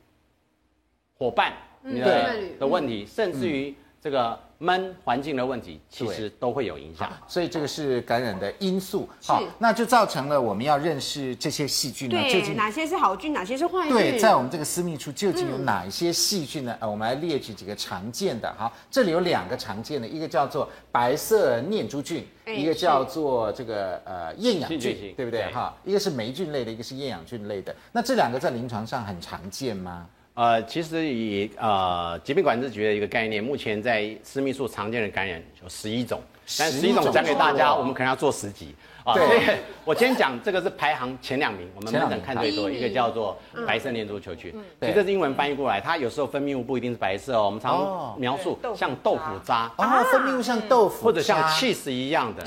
[1.17, 4.46] 伙伴你的的问题，甚至于这个。
[4.59, 9.07] 闷环境的问题其实都会有影响，所以这个是感染的因素。
[9.23, 13.93] 好，那就造成了我们要认识这些细菌呢，究竟哪些是好菌，哪些是坏菌？
[13.93, 16.75] 对，在我们这个私密处究竟有哪一些细菌呢？
[16.79, 18.51] 呃，我们来列举几个常见的。
[18.57, 25.51] 好，这里有两个常见的，一个叫做白色念珠菌，一个叫做这个呃厌氧菌，对不对？
[25.51, 27.75] 哈，一个是霉菌类的，一个是厌氧菌类的。
[27.91, 30.07] 那这两个在临床上很常见吗？
[30.37, 36.21] 呃，其实以呃疾病管制局的一个概念，目前在私密处常见的感染有十一种，
[36.59, 38.75] 但十一种讲给大家，我们可能要做十集。
[39.03, 39.15] 啊。
[39.15, 52.43] 对，我今天讲这个是排行前两名，我们门诊看最多，一个叫做白色念珠球菌，其实这是英文翻译过来，它有时候分泌物不一定是白色哦，我们常描述像豆腐渣啊，分泌物像豆腐，或者像 cheese 一样的。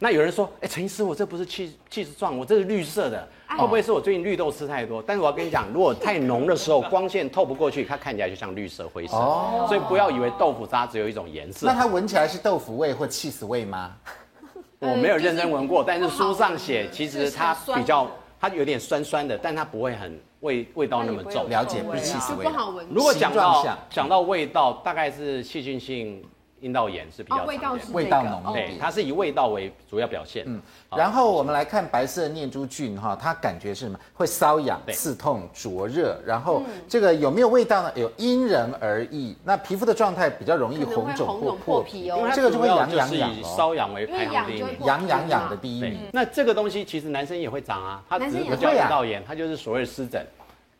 [0.00, 3.28] 那有人说，哎，陈医师，我这不是 cheese cheese 状，我这是绿色的。
[3.56, 5.02] 会不会是我最近绿豆吃太多？
[5.04, 9.16] 但是我要跟你讲，如果太浓的时候，光线透不过去，它看起来就像绿色灰色。
[9.16, 11.66] 哦，所以不要以为豆腐渣只有一种颜色。
[11.66, 13.92] 那它闻起来是豆腐味或起司味吗？
[14.78, 18.06] 我没有认真闻过，但是书上写，其实它比较，
[18.40, 21.48] 它有点酸酸的，但它不会很味味道那么重。
[21.48, 22.44] 了解，不是起司味。
[22.44, 22.86] 不好闻。
[22.90, 26.22] 如果讲到讲到味道，大概是细菌性。
[26.60, 30.44] 阴道炎是比较常见的，味道浓，对，它是以味道为主要表现。
[30.46, 30.60] 嗯，
[30.96, 33.98] 然后我们来看白色念珠菌哈，它感觉是什么？
[34.14, 37.92] 会瘙痒、刺痛、灼热，然后这个有没有味道呢？
[37.94, 39.36] 有因人而异。
[39.44, 45.98] 那皮肤的状态比较容易红肿或破皮哦，这个就会痒痒痒，以瘙痒为排行第一名，痒痒痒的第一名。
[46.12, 50.24] 那这个东西其实男生也会长啊，它只是不叫阴道炎，它就是所谓的湿疹。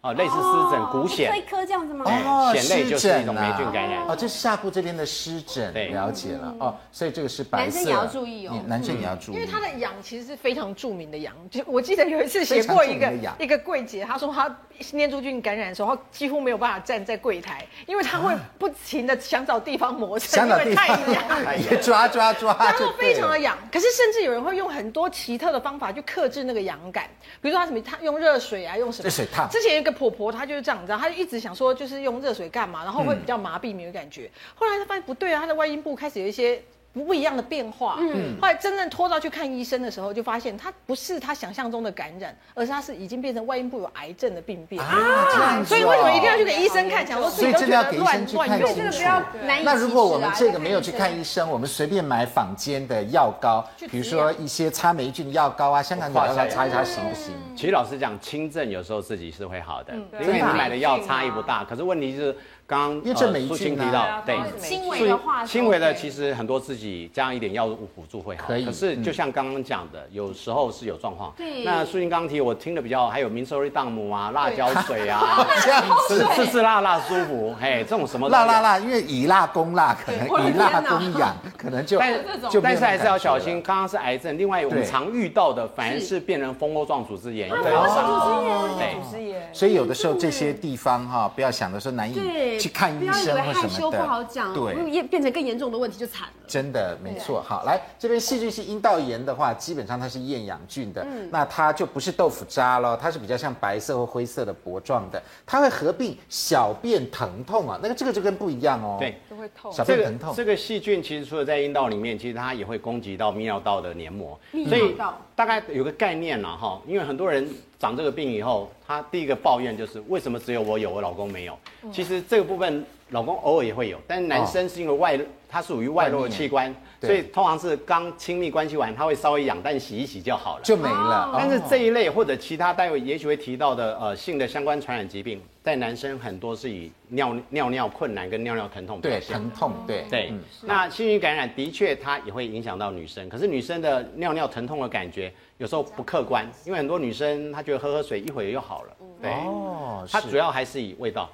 [0.03, 2.05] 哦，类似湿疹、骨癬，一颗这样子吗？
[2.07, 4.07] 哦，癬类就是一种霉菌感染。
[4.09, 6.55] 哦，这是下部这边的湿疹，对，了解了。
[6.59, 7.77] 哦，所以这个是白色。
[7.77, 11.35] 男生也要注意哦，男生也要注意，因为他的痒其实是非常著名的痒。
[11.51, 14.57] 就我记得有一次写过一个 一个柜姐，她说她
[14.93, 21.23] 念珠菌感染的时候，她几乎没有办法站在柜台，因为她会不停的想找地方磨蹭，因为太痒，
[21.83, 23.55] 抓抓抓，然后非常的痒。
[23.71, 27.05] 可是甚至有人会用很多奇特的方法去克制那个痒感，
[27.43, 29.05] 比如说他什么，他用热水啊，用什么？
[29.05, 29.47] 热水烫。
[29.51, 30.81] 之前一个婆婆，她就是这样。
[30.81, 34.31] 你知道，她就一直想说，就是用热水干嘛，然后会比较麻痹，没有感觉。
[34.55, 37.97] 后来她发现不对啊，她的外阴部开始有一些不不一样的变化。
[38.01, 45.63] 嗯，后来真正拖到去看医生的时候，就发现他不是他想象中的感染，而是他是已经变成外阴部有癌症的病变啊。
[45.65, 47.07] 所以为什么一定要去给医生看？
[47.07, 49.65] 讲说自己都觉得乱乱用，这个不要难以。
[49.65, 57.35] 那如果我们这个没有去看医生，我们随便买坊间的药膏，比如说一些擦霉菌的药膏啊，香港脚药膏擦一擦行不行？
[57.57, 61.65] 其实老实讲，轻症有时候自己是会好的，因为你买的药差异不大。
[61.65, 62.37] 可是问题是。
[62.71, 68.47] 刚刚呃，素卿提到，对，轻微的话，轻微的其实很多自己加一点药物辅助会好。
[68.47, 68.65] 可以。
[68.65, 71.33] 可是就像刚刚讲的，有时候是有状况。
[71.37, 71.65] 对。
[71.65, 82.15] 那素卿刚刚提，我听的比较还有明收瑞当姆啊，辣椒水啊， 这样是刺刺辣辣舒服，嘿，这种什么辣辣辣，因为以辣攻辣，可能 以辣攻痒，可能就但
[82.63, 83.61] 但是还是要小心。
[83.61, 92.60] 刚刚是癌症，另外我们常遇到的反而是变成蜂窝状组织炎，对，组织炎，所以有的时候这些地方哈，不要想的说难以。
[92.61, 96.35] 去看医生或什么的，对，变成更严重的问题就惨了。
[96.47, 97.41] 真的没错。
[97.41, 108.97] 好，来这边细菌性阴道炎的话，基本上它是厌氧菌的，嗯那它就不是豆腐渣了，它是比较像白色或灰色的薄状的，它会合并小便疼痛啊，那个这个就跟不一样哦。
[109.01, 109.73] 对，就会痛。
[109.73, 110.35] 小便疼痛。
[110.35, 114.95] 这个细菌其实除了在阴道里面，其实它也会攻击到泌尿道的黏膜，所以
[115.35, 117.49] 大概有个概念了哈，因为很多人。
[117.81, 121.59] 长这个病以后，她第一个抱怨就是为什么只有我有，我老公没有？
[121.91, 131.35] 其实这个部分老公偶尔也会有，但是男生是因为外，他属于外露的器官，所以通常是刚亲密关系完，他会稍微痒，但洗一洗就好了，就没了。
[131.37, 139.21] 但是这一类或者其他待会也许会提到的呃性的相关传染疾病，在男生很多是以尿尿尿困难跟尿尿疼痛表现。
[139.21, 140.35] 对，疼痛，对对。
[140.63, 145.33] 那细菌感染的确它也会影响到女生，可是女生的尿尿疼痛的感觉。
[145.57, 148.97] 有时候不客观，因为很多女生她觉得喝喝水一会儿又好了。
[149.23, 151.31] 对，哦，它主要还是以味道，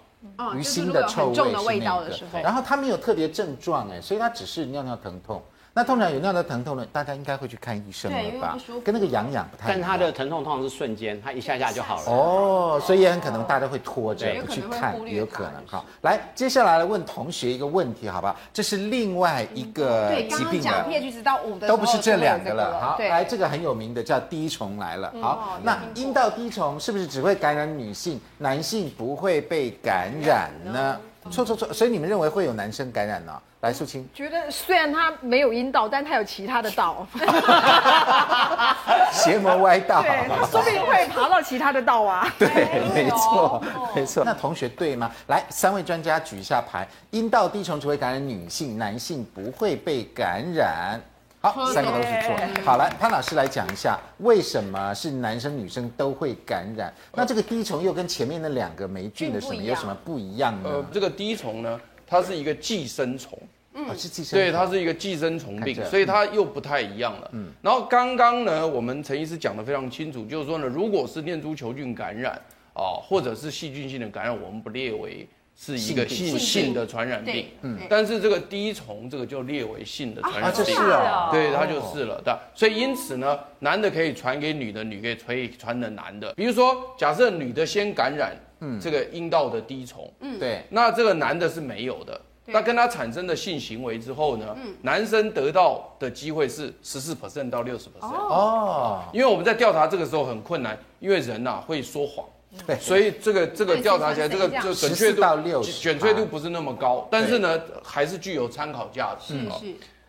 [0.54, 2.40] 鱼腥的臭味是那个。
[2.40, 5.42] 然后它没有特别症状哎，所以它只是尿尿疼痛。
[5.76, 8.56] 那通常有那样的疼痛呢，大家应该会去看医生了吧？
[8.82, 9.78] 跟那个痒痒不太一样。
[9.78, 12.10] 但他的疼痛通常是瞬间，他一下下就好了。
[12.10, 15.66] 哦，所以也很可能大家会拖着不去看，也有可能。
[15.66, 18.34] 哈，来，接下来来问同学一个问题，好不好？
[18.54, 20.70] 这是另外一个疾病的。
[20.70, 22.80] 对，刚刚讲到五的都不是这两个了。
[22.80, 25.12] 好，来，这个很有名的叫滴虫来了。
[25.20, 30.98] 好，那阴道滴虫是不是只会感染女性，男性不会被感染呢？
[31.28, 31.70] 错错错！
[31.72, 33.32] 所以你们认为会有男生感染呢？
[33.66, 37.04] 来，素清觉得虽然他没有阴道，但他有其他的道，
[39.10, 42.32] 邪魔歪道，对，他说不定会爬到其他的道啊。
[42.38, 42.48] 对，
[42.94, 43.60] 没错，
[43.92, 44.22] 没错。
[44.24, 45.10] 那同学对吗？
[45.26, 51.00] 来，三位专家举一下牌，阴道滴虫只会感染女性，男性不会被感染。
[51.40, 52.36] 好，三个都是错。
[52.64, 56.92] 好，来潘老师来讲一下，为什么是男生女生都会感染？
[57.14, 60.70] 那这个滴虫又跟前面那两个霉菌的什么有什么不一样呢？
[60.70, 63.36] 呃，这个滴虫呢，它是一个寄生虫。
[63.76, 64.38] 嗯，是寄生。
[64.38, 67.30] 对，它是一个寄生虫病，所以它又不太一样了。
[67.34, 72.32] 嗯，然后刚刚呢，我们陈医师讲的非常清楚，就是说呢，如果是念珠球菌感染
[72.72, 77.48] 啊，或者是细菌性的感染，我们不列为是一个性性的传染病。
[77.62, 80.64] 嗯，但是这个滴虫这个就列为性的传染病。
[80.64, 82.20] 是啊，对，它就是了。
[82.24, 86.32] 对，所以因此呢，男的可以传给女的，女的可以传给男的。
[86.34, 92.18] 比如说，假设女的先感染，嗯，这个阴道的滴虫，嗯，对，那这个男的是没有的。
[92.46, 102.24] 那跟他产生的性行为之后呢，嗯、男生得到的机会是十四 percent 到六十 percent 哦，因为我们在调查这个时候很困难，因为人呐、啊、会说谎，
[102.66, 109.60] 对，所以这个这个调查起来这个就准确度到六十，准确度不是那么高，但是呢还是具有参考价值啊。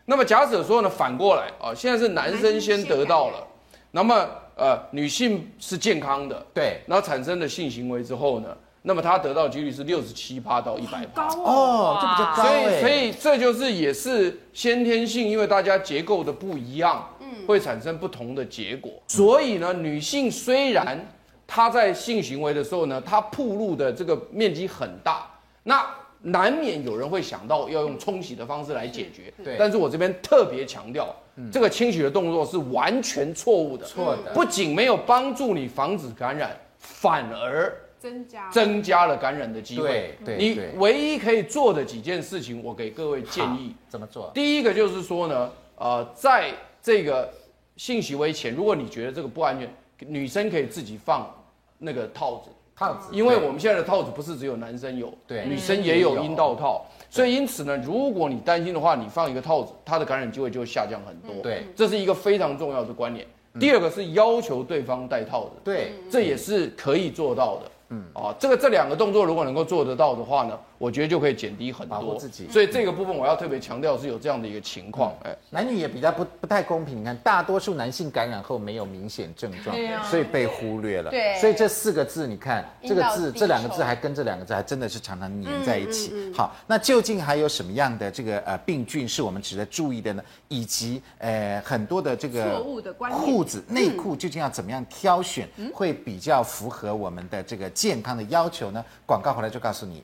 [0.05, 3.45] 那么假设说呢，反过来啊，现在是男生先得到了，
[3.91, 8.55] 那么呃女性是健康的，对，然后产生了性行为之后呢？
[8.87, 12.43] 那么他得到几率是六十七趴到一百趴哦，这比较高。
[12.43, 18.93] 所以所以这就是也是先天性，因为大家结构的不一样，嗯，会产生不同的结果。
[19.09, 20.97] 所以呢，女性虽然
[21.45, 25.27] 她在性行为的时候呢，她暴露的这个面积很大，
[25.63, 25.85] 那
[26.21, 29.33] 难免有人会想到要用冲洗的方式来解决。
[29.43, 31.13] 对，但是我这边特别强调，
[31.51, 37.69] 这个清洗的动作是完全错误的，错的，不仅没有帮助你防止感染，反而。
[37.99, 40.15] 增加增加了感染的机会。
[40.23, 43.75] 对，你唯一可以做的几件事情，我给各位建议。
[43.89, 44.31] 怎么做？
[44.33, 47.31] 第一个就是说呢，呃，在这个
[47.75, 49.69] 性行为前，如果你觉得这个不安全，
[49.99, 51.29] 女生可以自己放
[51.77, 52.51] 那个套子。
[52.75, 53.09] 套子。
[53.11, 56.85] 因为我们现在的套子不是只有男生有，对，女生也有阴道套。
[57.09, 61.41] 所以因此呢，如果你担心的话，你放一个套子，它的感染机会就会下降很多。
[61.41, 63.25] 对，这是一个非常重要的观念。
[63.59, 65.51] 第二个是要求对方戴套子。
[65.63, 67.71] 对，这也是可以做到的。
[67.89, 71.97] 嗯，哦，这个这两个动作如果能够做得到的话呢，我觉得就可以减低很多。
[71.97, 72.47] 保护自己。
[72.49, 75.13] 所以这个部分我要特别强调是有这样的一个情况。
[75.23, 76.99] 哎，男女也比较不不太公平。
[76.99, 81.09] 你看，大多数男性感染后没有明显症状，所以被忽略了。
[81.09, 81.39] 对。
[81.39, 86.31] 所以这四个字，你看这个字，这两个字还跟这两个字还真的是常常粘在一起。
[86.33, 90.23] 好，那究竟还有什么样的这个呃病菌是我们值得注意的呢？
[90.49, 98.83] 以及呃很多的这个错误的观念，裤子内裤究竟要怎么样挑选，会比较符合我们的这个健康的要求呢？
[99.05, 100.03] 广告回来就告诉你。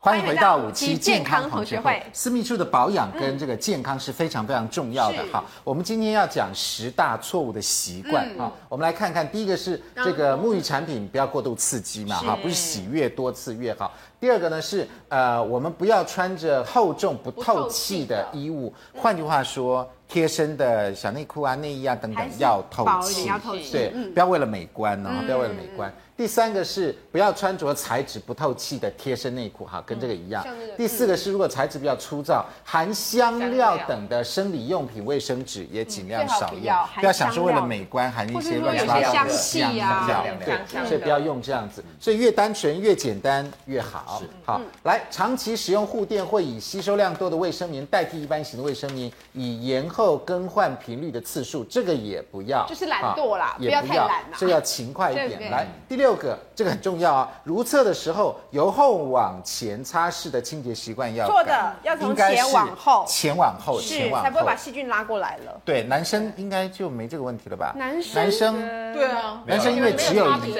[0.00, 2.02] 欢迎回到五期健康同学会。
[2.14, 5.18] 私密处的保养跟这个健康是非常非常重要的。
[5.30, 8.26] 哈，我们今天要讲十大错误的习惯。
[8.38, 13.92] 啊，我们来看看，第一个是这个沐浴产品不要过度刺激嘛，哈，不是洗越多次越好。
[14.20, 18.72] 第二个呢是呃，我们不要穿着厚重不透气的衣物。
[18.94, 23.30] 换句话说，贴身的小内裤啊、内衣啊等等要透气，
[23.70, 25.92] 对，不要为了美观哦，不要为了美观。
[26.16, 30.44] 第三个是不要穿着材质不透气的贴身内裤，哈，跟这个一样。
[30.76, 41.84] 第四个是如果材质比较粗糙，含香料等的生理用品、卫生纸也尽量少用，不要想说为了美观含一些乱七八糟的香料，对，所以不要用这样子。
[42.00, 44.06] 所以越单纯越简单越好。
[44.44, 55.50] 好，来，长期使用护垫会以吸收量多的卫生棉代替一般型的卫生棉，以延后更换频率的次数，这个也不要，就是懒惰啦，也不要，所以要勤快一点。
[55.50, 56.18] 来，第六。
[56.18, 57.30] 个，这个很重要啊！
[57.44, 65.60] 如厕的时候，由后往前擦拭的清洁习惯要做的，要从前往后，前往后，前往后，才不会把细菌拉过来了。
[65.64, 67.72] 对，男生应该就没这个问题了吧？
[67.76, 70.54] 男生，男生，对啊，男生因为只有一，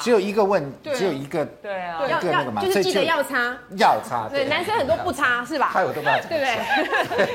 [0.00, 4.28] 只有一个问，只有一个，对啊，一个那个嘛，就是记得要擦，要擦。
[4.28, 5.68] 对，男生很多不擦是吧？
[5.72, 6.38] 还有都不擦， 对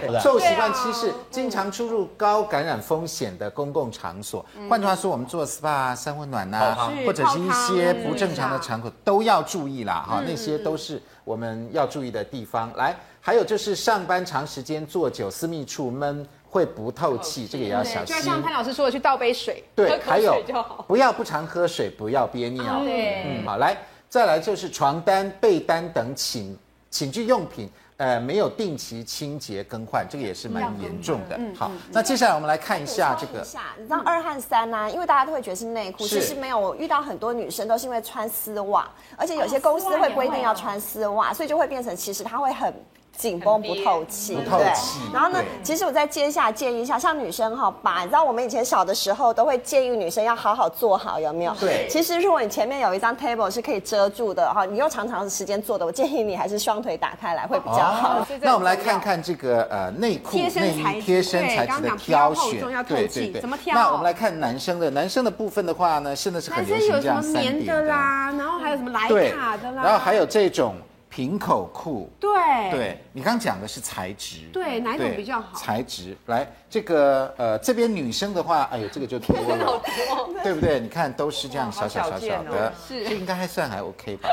[0.05, 0.20] 不对？
[0.22, 4.45] 错误习惯七是经常出入高感染风险的公共场所。
[4.70, 8.49] 换句话说，我们做 SPA、三温暖呐，或者是一些不正常。
[8.49, 12.74] 的场所都要注意啦，哈，那些都是我们要注意的地方。
[12.76, 18.16] 来，还有就是上班长时间坐久，私密处闷会不透气，这个也要小心。
[18.16, 20.41] 就像潘老师说的，去倒杯水，对，还有
[20.88, 22.80] 不要不常喝水，不要憋尿。
[22.84, 23.78] 对，嗯，好，来，
[24.10, 26.57] 再来就是床单、被单等寝
[26.89, 27.70] 寝具用品。
[27.99, 31.36] 呃，没有定期清洁更换，这个也是蛮严重的。
[31.38, 33.45] 嗯，好，那接下来我们来看一下这个。
[33.78, 34.89] 你知道二和三呢？
[34.89, 36.57] 因为大家都会觉得是内裤，其实没有。
[36.57, 42.74] 我遇到很多女生都是因为穿丝袜，而且有些公司会规定要穿丝袜，所以就会变成其实它会很。
[43.20, 44.74] 紧绷不透气，对。
[45.13, 51.53] 然后呢，其实我再接下来建议一下，像女生哈，把你知道我们以前小的时候都会建议女生要好好坐好，有没有？
[51.59, 51.86] 对。
[51.89, 58.26] 其实如果你前面有一张 table 是可以遮住的哈，你又长长的时间坐的，我建议你还是双腿打开来会比较好。
[58.39, 63.41] 那我们来看看这个呃内裤内衣贴身材质的挑选，对对对。
[63.41, 63.76] 怎么挑？
[63.76, 70.74] 那我们来看男生的，男生的部分的话呢，现在是很流行这样三点的啦，然后还有什么莱卡的啦，然后还有这种。
[71.10, 72.30] 平口裤，对，
[72.72, 75.57] 对你刚刚讲的是材质，对，哪一种比较好？
[75.57, 79.82] 材质，来这个呃这边女生的话，哎呦这个就多了，
[80.43, 80.80] 对不对？
[80.80, 84.30] 你看都是这样小小小小的，是，这应该还算还 OK 吧？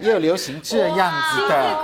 [0.00, 1.76] 也有流行这样子的，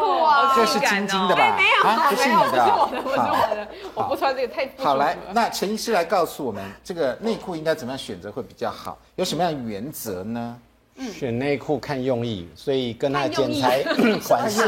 [0.57, 1.57] 这是晶晶的吧？
[1.57, 4.97] 没有，啊，不是你的，我的，我是我的，我不穿这个太好。
[4.97, 8.97] 来，那陈医师来告诉我们，这个内裤应该怎么样选择会比较好？
[9.17, 10.57] 有什么样的原则呢？
[11.13, 13.83] 选内裤看用意，所以跟他剪裁、
[14.27, 14.63] 款式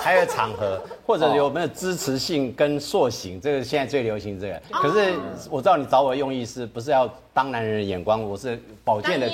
[0.00, 4.60] 还有场合，或者有没有支持性跟塑形，这个现在最流行这个。
[4.70, 5.14] 可是
[5.48, 8.20] 我知道你找我的用意是不是要当男人的眼光？
[8.20, 9.30] 我是保健的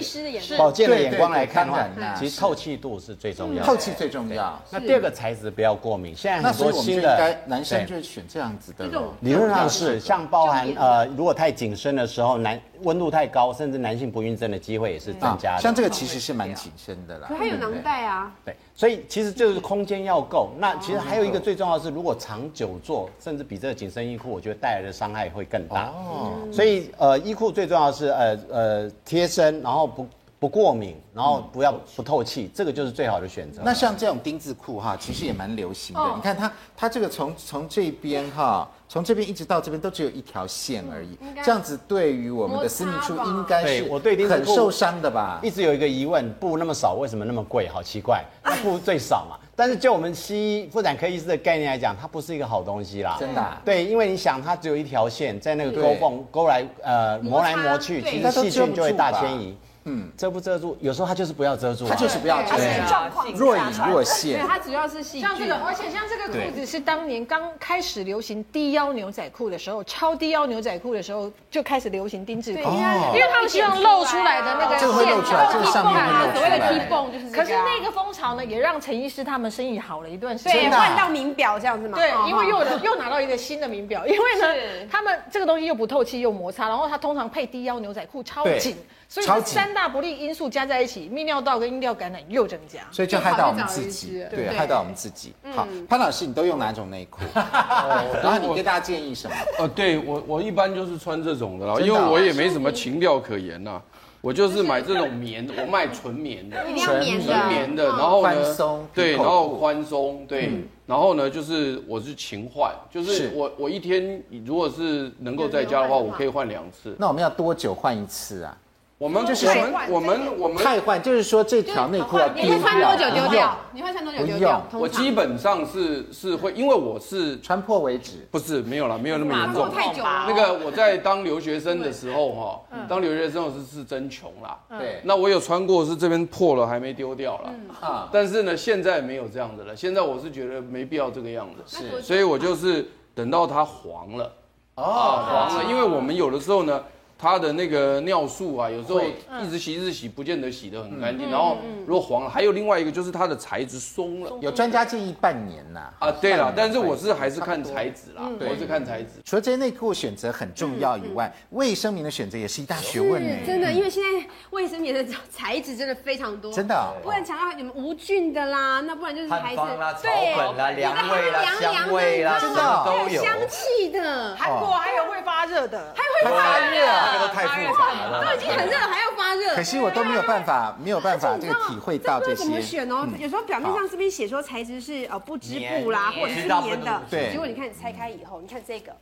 [0.59, 4.61] 保健的眼光来看的话，其实透气度是最重要，透气最重要。
[4.71, 6.15] 那第二个材质不要过敏。
[6.15, 8.87] 现在很多新的男生就选这样子的，
[9.21, 15.63] 理论上是像包含呃，如果太紧身的时候，男温度太高，甚至男性不孕症的机会也是增加的。
[15.63, 18.31] 像这个其实是蛮紧身的啦，可还有囊袋啊。
[18.45, 20.51] 对，所以其实就是空间要够。
[20.59, 25.91] 那其实还有一个最重要的是，如果长久坐，甚至比这个紧身衣裤，我觉得带来的伤害会更大。
[25.91, 30.07] 哦，所以呃，衣裤最重要的是呃呃贴身，然后不
[30.39, 33.63] 不过敏，然后不要不透气，这个就是最好的选择。
[33.65, 36.13] 那像这种丁字裤哈，其实也蛮流行的。
[36.17, 38.69] 你看它它这个从从这边哈。
[38.93, 43.91] 从这边一直到这边都只有一条线而已，这样子对于我们的私密处应该是
[44.29, 45.41] 很受伤的吧？
[45.43, 47.67] 一直有一个疑问，布那么少，为什么那么贵？
[47.67, 49.39] 好奇怪，那布最少嘛。
[49.57, 53.17] 但是就我们西医妇产科医师的概念来讲，它不是一个好东西啦。
[53.19, 53.43] 真的？
[53.65, 59.57] 对，因为你想，它只有一条线在那个沟缝勾来呃磨来磨去，其实细菌就会大迁移。
[59.85, 60.77] 嗯，遮不遮住？
[60.81, 64.39] 有时候它就是不要遮住，它就是不要遮住，状况若隐若现。
[64.39, 65.03] 对，它主要是。
[65.03, 76.41] 像这个，而且像这个裤子是当年刚开始流行低腰牛仔裤的时候，超低腰牛仔裤的时候就开始流行丁字裤，因为他们希望露出来的那个线，这个会露出来，这个上面会露出来。
[76.41, 77.31] 所谓的 T 缝就是。
[77.31, 80.71] 可是那个风潮呢，也让陈医师他们生意好了一段时间。
[80.71, 81.99] 对，换到名表这样子嘛。
[81.99, 88.77] 对，因为又又拿到一个新的名表，因为呢，他们这个东西又不透气又摩擦，然后它通常配低腰牛仔裤超紧。
[89.13, 95.35] 所以三大不利因素加在一起，泌尿道跟阴道感染又增加，所以就害到我们自己，对，害到我们自己。
[95.55, 97.21] 好，潘老师，你都用哪种内裤？
[97.37, 99.37] 然后你给大家建议什么？
[99.59, 103.83] 呃，对我我一般就是穿这种的啦，因为我也没什么情调可言呐，
[104.23, 110.51] 我就是买这种棉的，我卖纯棉的，纯棉的，然后呢，对，然后宽松，对，
[110.87, 116.97] 然后呢，就是我是勤换，就是我我一天如果是能够在家的话，我可以换两次。
[116.99, 118.57] 那我们要多久换一次啊？
[119.03, 123.59] 我们就是我们我们我们太换，就是说这条内裤要丢掉，你会穿多久丢掉？
[123.73, 124.65] 你会穿多久丢掉？
[124.75, 129.69] 我基本上是是会，因为我是穿破为止，不是没有了，没有那么严重。
[129.73, 130.27] 太久了。
[130.29, 134.57] 那个我在当留学生的时候哈，当留学生我是是真穷啦。
[134.79, 135.01] 对。
[135.03, 142.87] 那我有穿过是这边破了还没丢掉了啊，但是呢现在没有这样子了，现在我是觉得没必要这个样子，是，所以我就是
[143.17, 144.33] 等到它黄了，
[144.77, 146.81] 哦，黄了，因为我们有的时候呢。
[147.23, 149.01] 它的那个尿素啊，有时候
[149.41, 151.31] 一直洗一直洗，不见得洗得很干净。
[151.31, 151.57] 然后
[151.87, 154.33] 如果黄了，还有另外一个就是它的材质松了。
[154.41, 155.89] 有专家建议半年呐。
[156.01, 159.11] 啊，对了，但是我是还是看材质啦，我是看材质。
[159.25, 163.37] 除了这些内裤选择很重要以外，卫生棉的选择也是一大学问呢。
[163.47, 166.53] 真的，因为现在卫生棉的材质真的非常多。
[166.53, 166.93] 真的。
[167.05, 173.23] 不然强调你们无菌的啦，那不然就是牌子啦、草本啦、凉味啦、香味啦，真的都有。
[173.23, 177.12] 香气的，韩国还有会发热的，还会发热。
[177.13, 179.55] 这个都太复杂了，都已经很热了，还要发热。
[179.55, 182.37] 可惜我都没有办法，没有办法这个体会到这些。
[182.37, 183.07] 怎么选哦？
[183.19, 187.31] 有时候表面上这边写说材质是呃不织布啦，或者是棉的，对。
[187.31, 188.95] 结果你看你拆开以后，你看这个，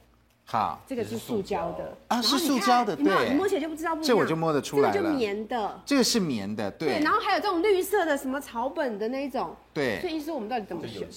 [0.44, 3.28] 好，这个是塑胶的啊，是塑胶的，对。
[3.28, 4.08] 你摸起来就不知道不一样。
[4.08, 4.94] 这我就摸得出来了。
[4.94, 6.98] 这个就棉的，这个是棉的，对。
[6.98, 10.00] 对，然后还有这种绿色的什么草本的那一种，对。
[10.00, 11.08] 所以意思我们到底怎么选？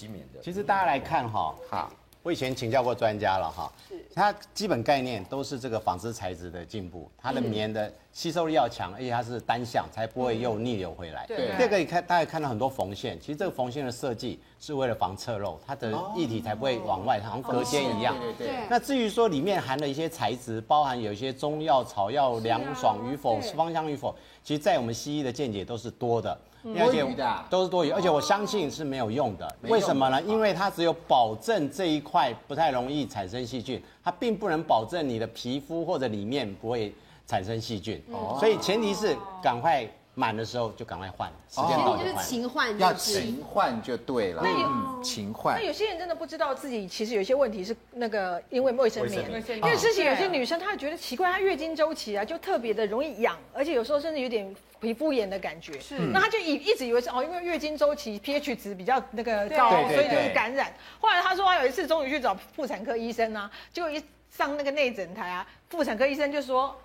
[0.41, 1.91] 其实大家来看哈，好。
[2.24, 3.71] 我以前请教过专家了哈，
[4.15, 11.26] 它基本概念都是这个纺织材质的进步，它的棉的吸收力要强，而且它是单向，才不会又逆流回来。
[11.28, 18.16] 对，第二个你看，大家看到很多缝线，其实这个缝线的设计是为了防侧漏，它的液体才不会往外，好像隔间一样。
[18.38, 18.55] 对对。
[18.70, 26.39] 那至于说里面含的一些材质，包含有一些中药、草药凉爽与否、芳香与否，其实在我们西医的见解都是多的。
[26.64, 29.55] 多余的都是多余，而且我相信是没有用的。
[29.64, 30.22] 为什么呢？
[30.22, 36.93] 因为它只有保证这一块不太容易产生细菌，它并不能保证你的皮肤或者里面不会
[37.28, 38.03] 产生细菌。
[38.11, 42.24] 哦所以前提是赶快满的时候就赶快换，时间到就换。
[42.24, 44.43] 勤换，要勤换就对了。
[44.45, 45.55] 嗯，勤换。
[45.57, 49.26] 那有些人真的不知道自己其实有些问题是那个因为卫生棉，
[49.57, 54.55] 因为之前有些女生她会觉得奇怪，她月经周期啊就特别的容易痒，而且有时候甚至有点。
[54.84, 60.74] 皮肤炎的感觉，是，那他就一一直以为是哦，因为月经周期 pH 值比较那个高，所以就是感染。
[60.99, 66.76] 后来他说他有一次终于去找妇产科医生啊，结果一上那个内诊台啊，妇产科医生就说。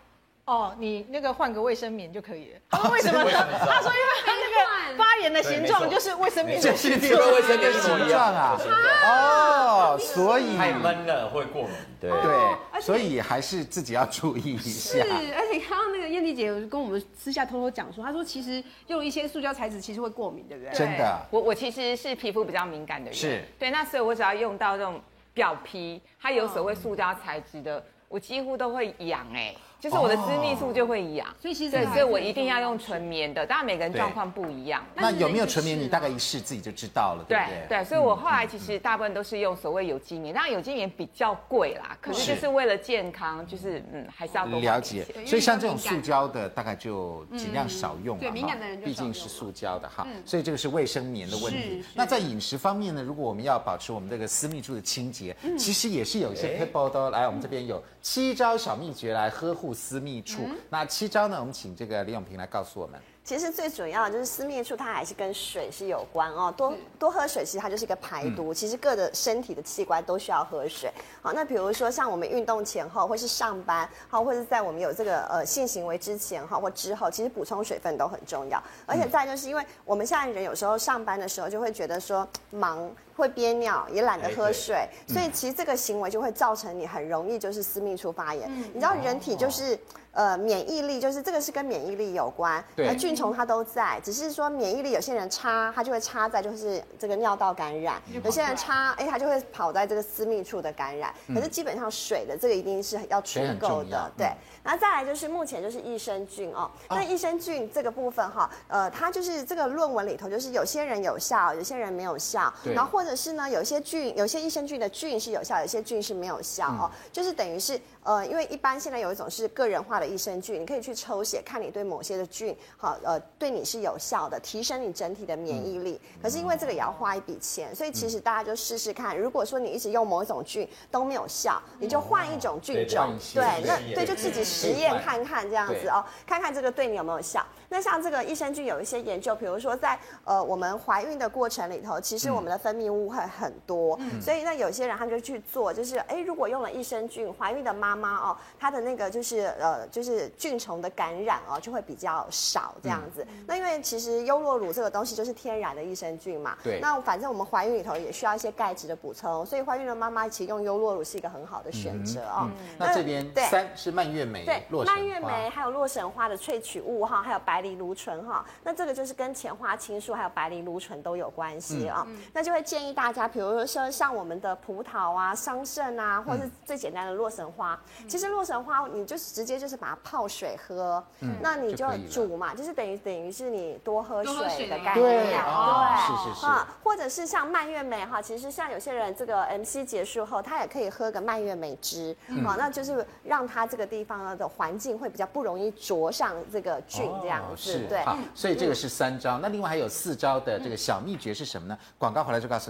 [0.48, 2.60] 哦，你那个换个卫生棉就可以了。
[2.70, 3.30] 他说为什么呢？
[3.60, 8.58] 他说因为他那个发炎的形状就是卫生棉的形状，卫生棉是一样啊。
[9.04, 11.72] 哦，所以太闷了会过敏。
[12.00, 15.04] 对对，所以还是自己要注意一下。
[15.04, 20.72] 是，而且刚刚那个燕丽姐跟我们私下偷偷讲说，她说其实用一些塑胶材质其实会过敏，对不对？
[20.72, 21.20] 真的。
[21.30, 23.14] 我我其实是皮肤比较敏感的人。
[23.14, 23.42] 是。
[23.58, 24.98] 对，那所以我只要用到这种
[25.34, 29.54] 表皮，它有所谓塑胶材质的，我几乎都会痒哎。
[29.80, 33.46] 就是我的私密处就会痒，所以其实对，所以我一定要用纯棉的。
[33.46, 34.84] 当然每个人状况不一样。
[34.94, 35.78] 那有没有纯棉？
[35.78, 37.78] 你大概一试自己就知道了，对不对？
[37.78, 45.06] 对，所以我后来其实大部分都是用所谓有机棉，当然有机棉比较贵啦，可是就是为了健康，就是嗯还是要多了解。
[45.24, 50.04] 所以像这种塑胶的，大概就尽量少用嘛，哈，毕竟是塑胶的哈。
[50.24, 51.84] 所以这个是卫生棉的问题。
[51.94, 57.10] 那在饮食方面呢，如果我们要保持我们这个私密处的清洁，其实也是有一些 p e b b l e 的。
[57.10, 60.42] 来，我们这边有七招小秘诀来呵护私密处。
[60.70, 61.38] 那七招呢？
[61.38, 63.00] 我们请这个李永平来告诉我们。
[63.24, 66.50] 其实最主要的就是私密处，它还是跟水是有关哦。
[66.56, 68.54] 多多喝水，其实它就是一个排毒。
[68.54, 70.90] 其实各的身体的器官都需要喝水。
[71.20, 78.62] 好，那比如说像我们运动前后，或是上班，好，或者在我们有这个呃性行为之前哈或之后，其实补充水分都很重要。
[78.86, 88.50] 而且再就是因为我们现在人有时候上班的时候就会觉得说忙会憋尿，也懒得喝水，所以其实这个行为就会造成你很容易就是私密处发炎。
[88.72, 89.78] 你知道人体就是。
[90.12, 101.14] 呃，免疫力就是这个是跟免疫力有关，对，菌虫它都在，只是说免疫力有些人差，它就会差在就是这个尿道感染，有些人差，哎，它就会跑在这个私密处的感染。
[101.32, 104.26] 可是基本上水的这个一定是要足够的，对。
[104.64, 117.80] 然后再来就是目前就是益生菌哦，那益生菌这个部分哈，呃，它就是这个论文里头就是有些人有效，有些人没有效，然后或者是呢，有些菌，有些益生菌的菌是有效，有些菌是没有效哦，就是等于是。
[118.04, 126.00] 呃，因为一般现在有一种是个人化的益生菌，你可以去抽血看你对某些的菌，好，呃，对你是有效的，提升你整体的免疫力。
[126.14, 129.14] 嗯、可是因为这个也要花一笔钱，所以其实大家就试试看。
[129.14, 137.44] 如果说你一直用某一种菌都没有效，你就换一种菌种，嗯、对，那对，就自己实验看看这样子哦，看看这个对你有没有效。
[137.68, 153.22] 那像这个益生菌有一些研究，比如说在呃我们怀孕的过程里头，其实我们的分泌物会很多，嗯、所以那有些人他就去做，就是哎，如果用了益生菌，怀孕的妈妈哦，她的那个就是呃就是菌虫的感染哦就会比较少这样子。
[153.28, 156.80] 嗯、那因为其实优酪乳这个东西就是天然的益生菌嘛，对。
[156.80, 162.48] 那反正我们怀孕里头也需要一些钙质的补充，所以怀孕的妈妈其实用优酪乳是一个很好的选择哦。
[162.78, 168.44] 那这边三是蔓越莓，对，蔓越莓还有洛神花的萃取物哈，还有白藜芦醇哈。
[168.62, 172.06] 那这个就是跟前花青素还有白藜芦醇都有关系啊。
[172.32, 201.78] 那就会建议大家，比如说像我们的葡萄啊、桑葚啊，或者是最简单的洛神花，其实洛神花，你就是直接就是把它泡水喝，嗯，那你就煮嘛，就是等于等于是你多喝水的概念，对，对，是是是，啊，或者是像蔓越莓哈，其实像有些人这个 MC 结束后，他也可以喝个蔓越莓汁，好，那就是让他这个地方的环境会比较不容易着上这个菌这样子，对，好，所以这个是三招，那另外还有四招的这个小秘诀是什么呢？
[201.98, 202.67] 广告回来就告诉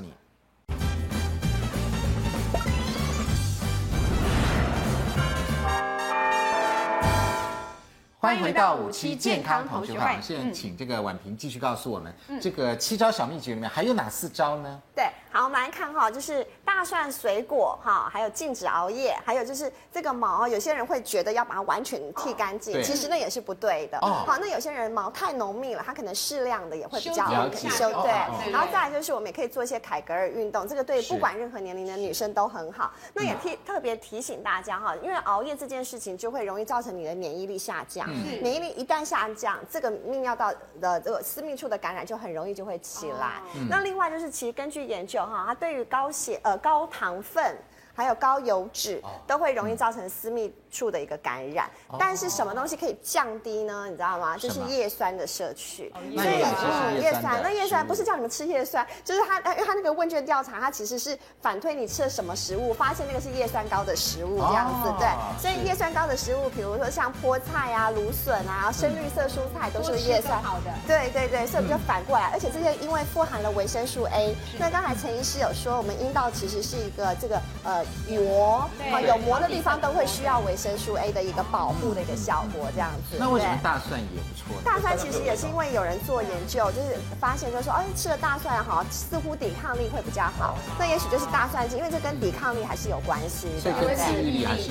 [8.20, 10.20] 欢迎回到五期健康同学会。
[10.20, 14.82] 现在请这个婉萍继续告诉我们，这个七招小秘诀里面还有哪四招呢？
[14.92, 15.04] 对。
[15.38, 23.96] 好，我们来看哈，就是大蒜水果哈，还有禁止熬夜，还有就是这个毛，有些人会觉得要把它完全剃干净，其实那也是不对的。
[23.98, 27.88] 哦，好，那有些人毛太浓密了，他可能适量的也会比较好修。
[28.02, 28.10] 对，
[28.50, 32.90] 然后再来就是我们也可以做一些凯格尔运动，这个对不管任何年龄的女生都很好。
[33.14, 38.10] 那也提特别提醒大家哈，因为熬夜这件事情就会容易造成你的免疫力下降，
[38.42, 43.34] 免疫力一旦下降，这个泌尿道的这个私密处的感染就很容易就会起来。
[43.70, 45.27] 那另外就是其实根据研究。
[45.28, 47.56] 哈，它对于高血呃高糖分，
[47.94, 51.68] 还有高油脂，都会容易造成私密处的一个感染。
[51.98, 53.86] 但是什么东西可以降低呢？
[53.86, 54.36] 你知道吗？
[54.36, 55.92] 就是叶酸的摄取。
[56.16, 64.92] 所以嗯，叶酸，那叶酸不是叫你们吃叶酸，就是它，因为它那个问卷调查，它其实是反推你吃了什么食物，发现那个是叶酸高的食物这样子。
[64.98, 65.08] 对，
[65.40, 70.72] 所以叶酸高的食物，比如说像菠菜啊、芦笋啊、深绿色蔬菜，都是叶酸好的。
[70.86, 74.36] 对对对，所以我们就反过来，而且这些因为富含了维生素 A。
[74.58, 77.84] 那刚才陈医师有说，我们阴道其实是一个这个呃。
[78.08, 83.16] 膜啊，有膜的地方都会需要维生素 A 的一个保护的一个效果，这样子。
[83.18, 84.44] 那为什么大蒜也不错？
[84.64, 90.58] 大蒜其实也是因为有人做研究，就是发现就是说，哎，吃了大蒜哈，似乎抵抗力会比较好。
[90.78, 93.96] 那也许就是大蒜，因为这跟抵抗力还是有关系的，对不对？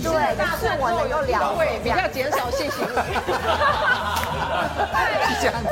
[0.03, 2.93] 对，大蒜我能够疗胃，比较减少性行为。
[5.27, 5.67] 是这样子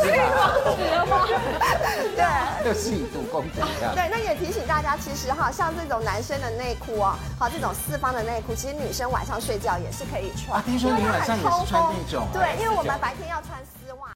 [1.11, 1.13] 吗？
[2.15, 2.23] 对，
[2.63, 3.61] 这是以毒攻毒。
[3.93, 7.71] 对，那也提醒大家，其实哈，像这种男生的内裤哦，好这种。
[7.75, 10.59] 四方的内裤，其实女生晚上睡觉也是可以穿。
[10.59, 12.27] 啊，听说你晚上也是穿那种。
[12.31, 13.57] 对，因为我们白天要穿。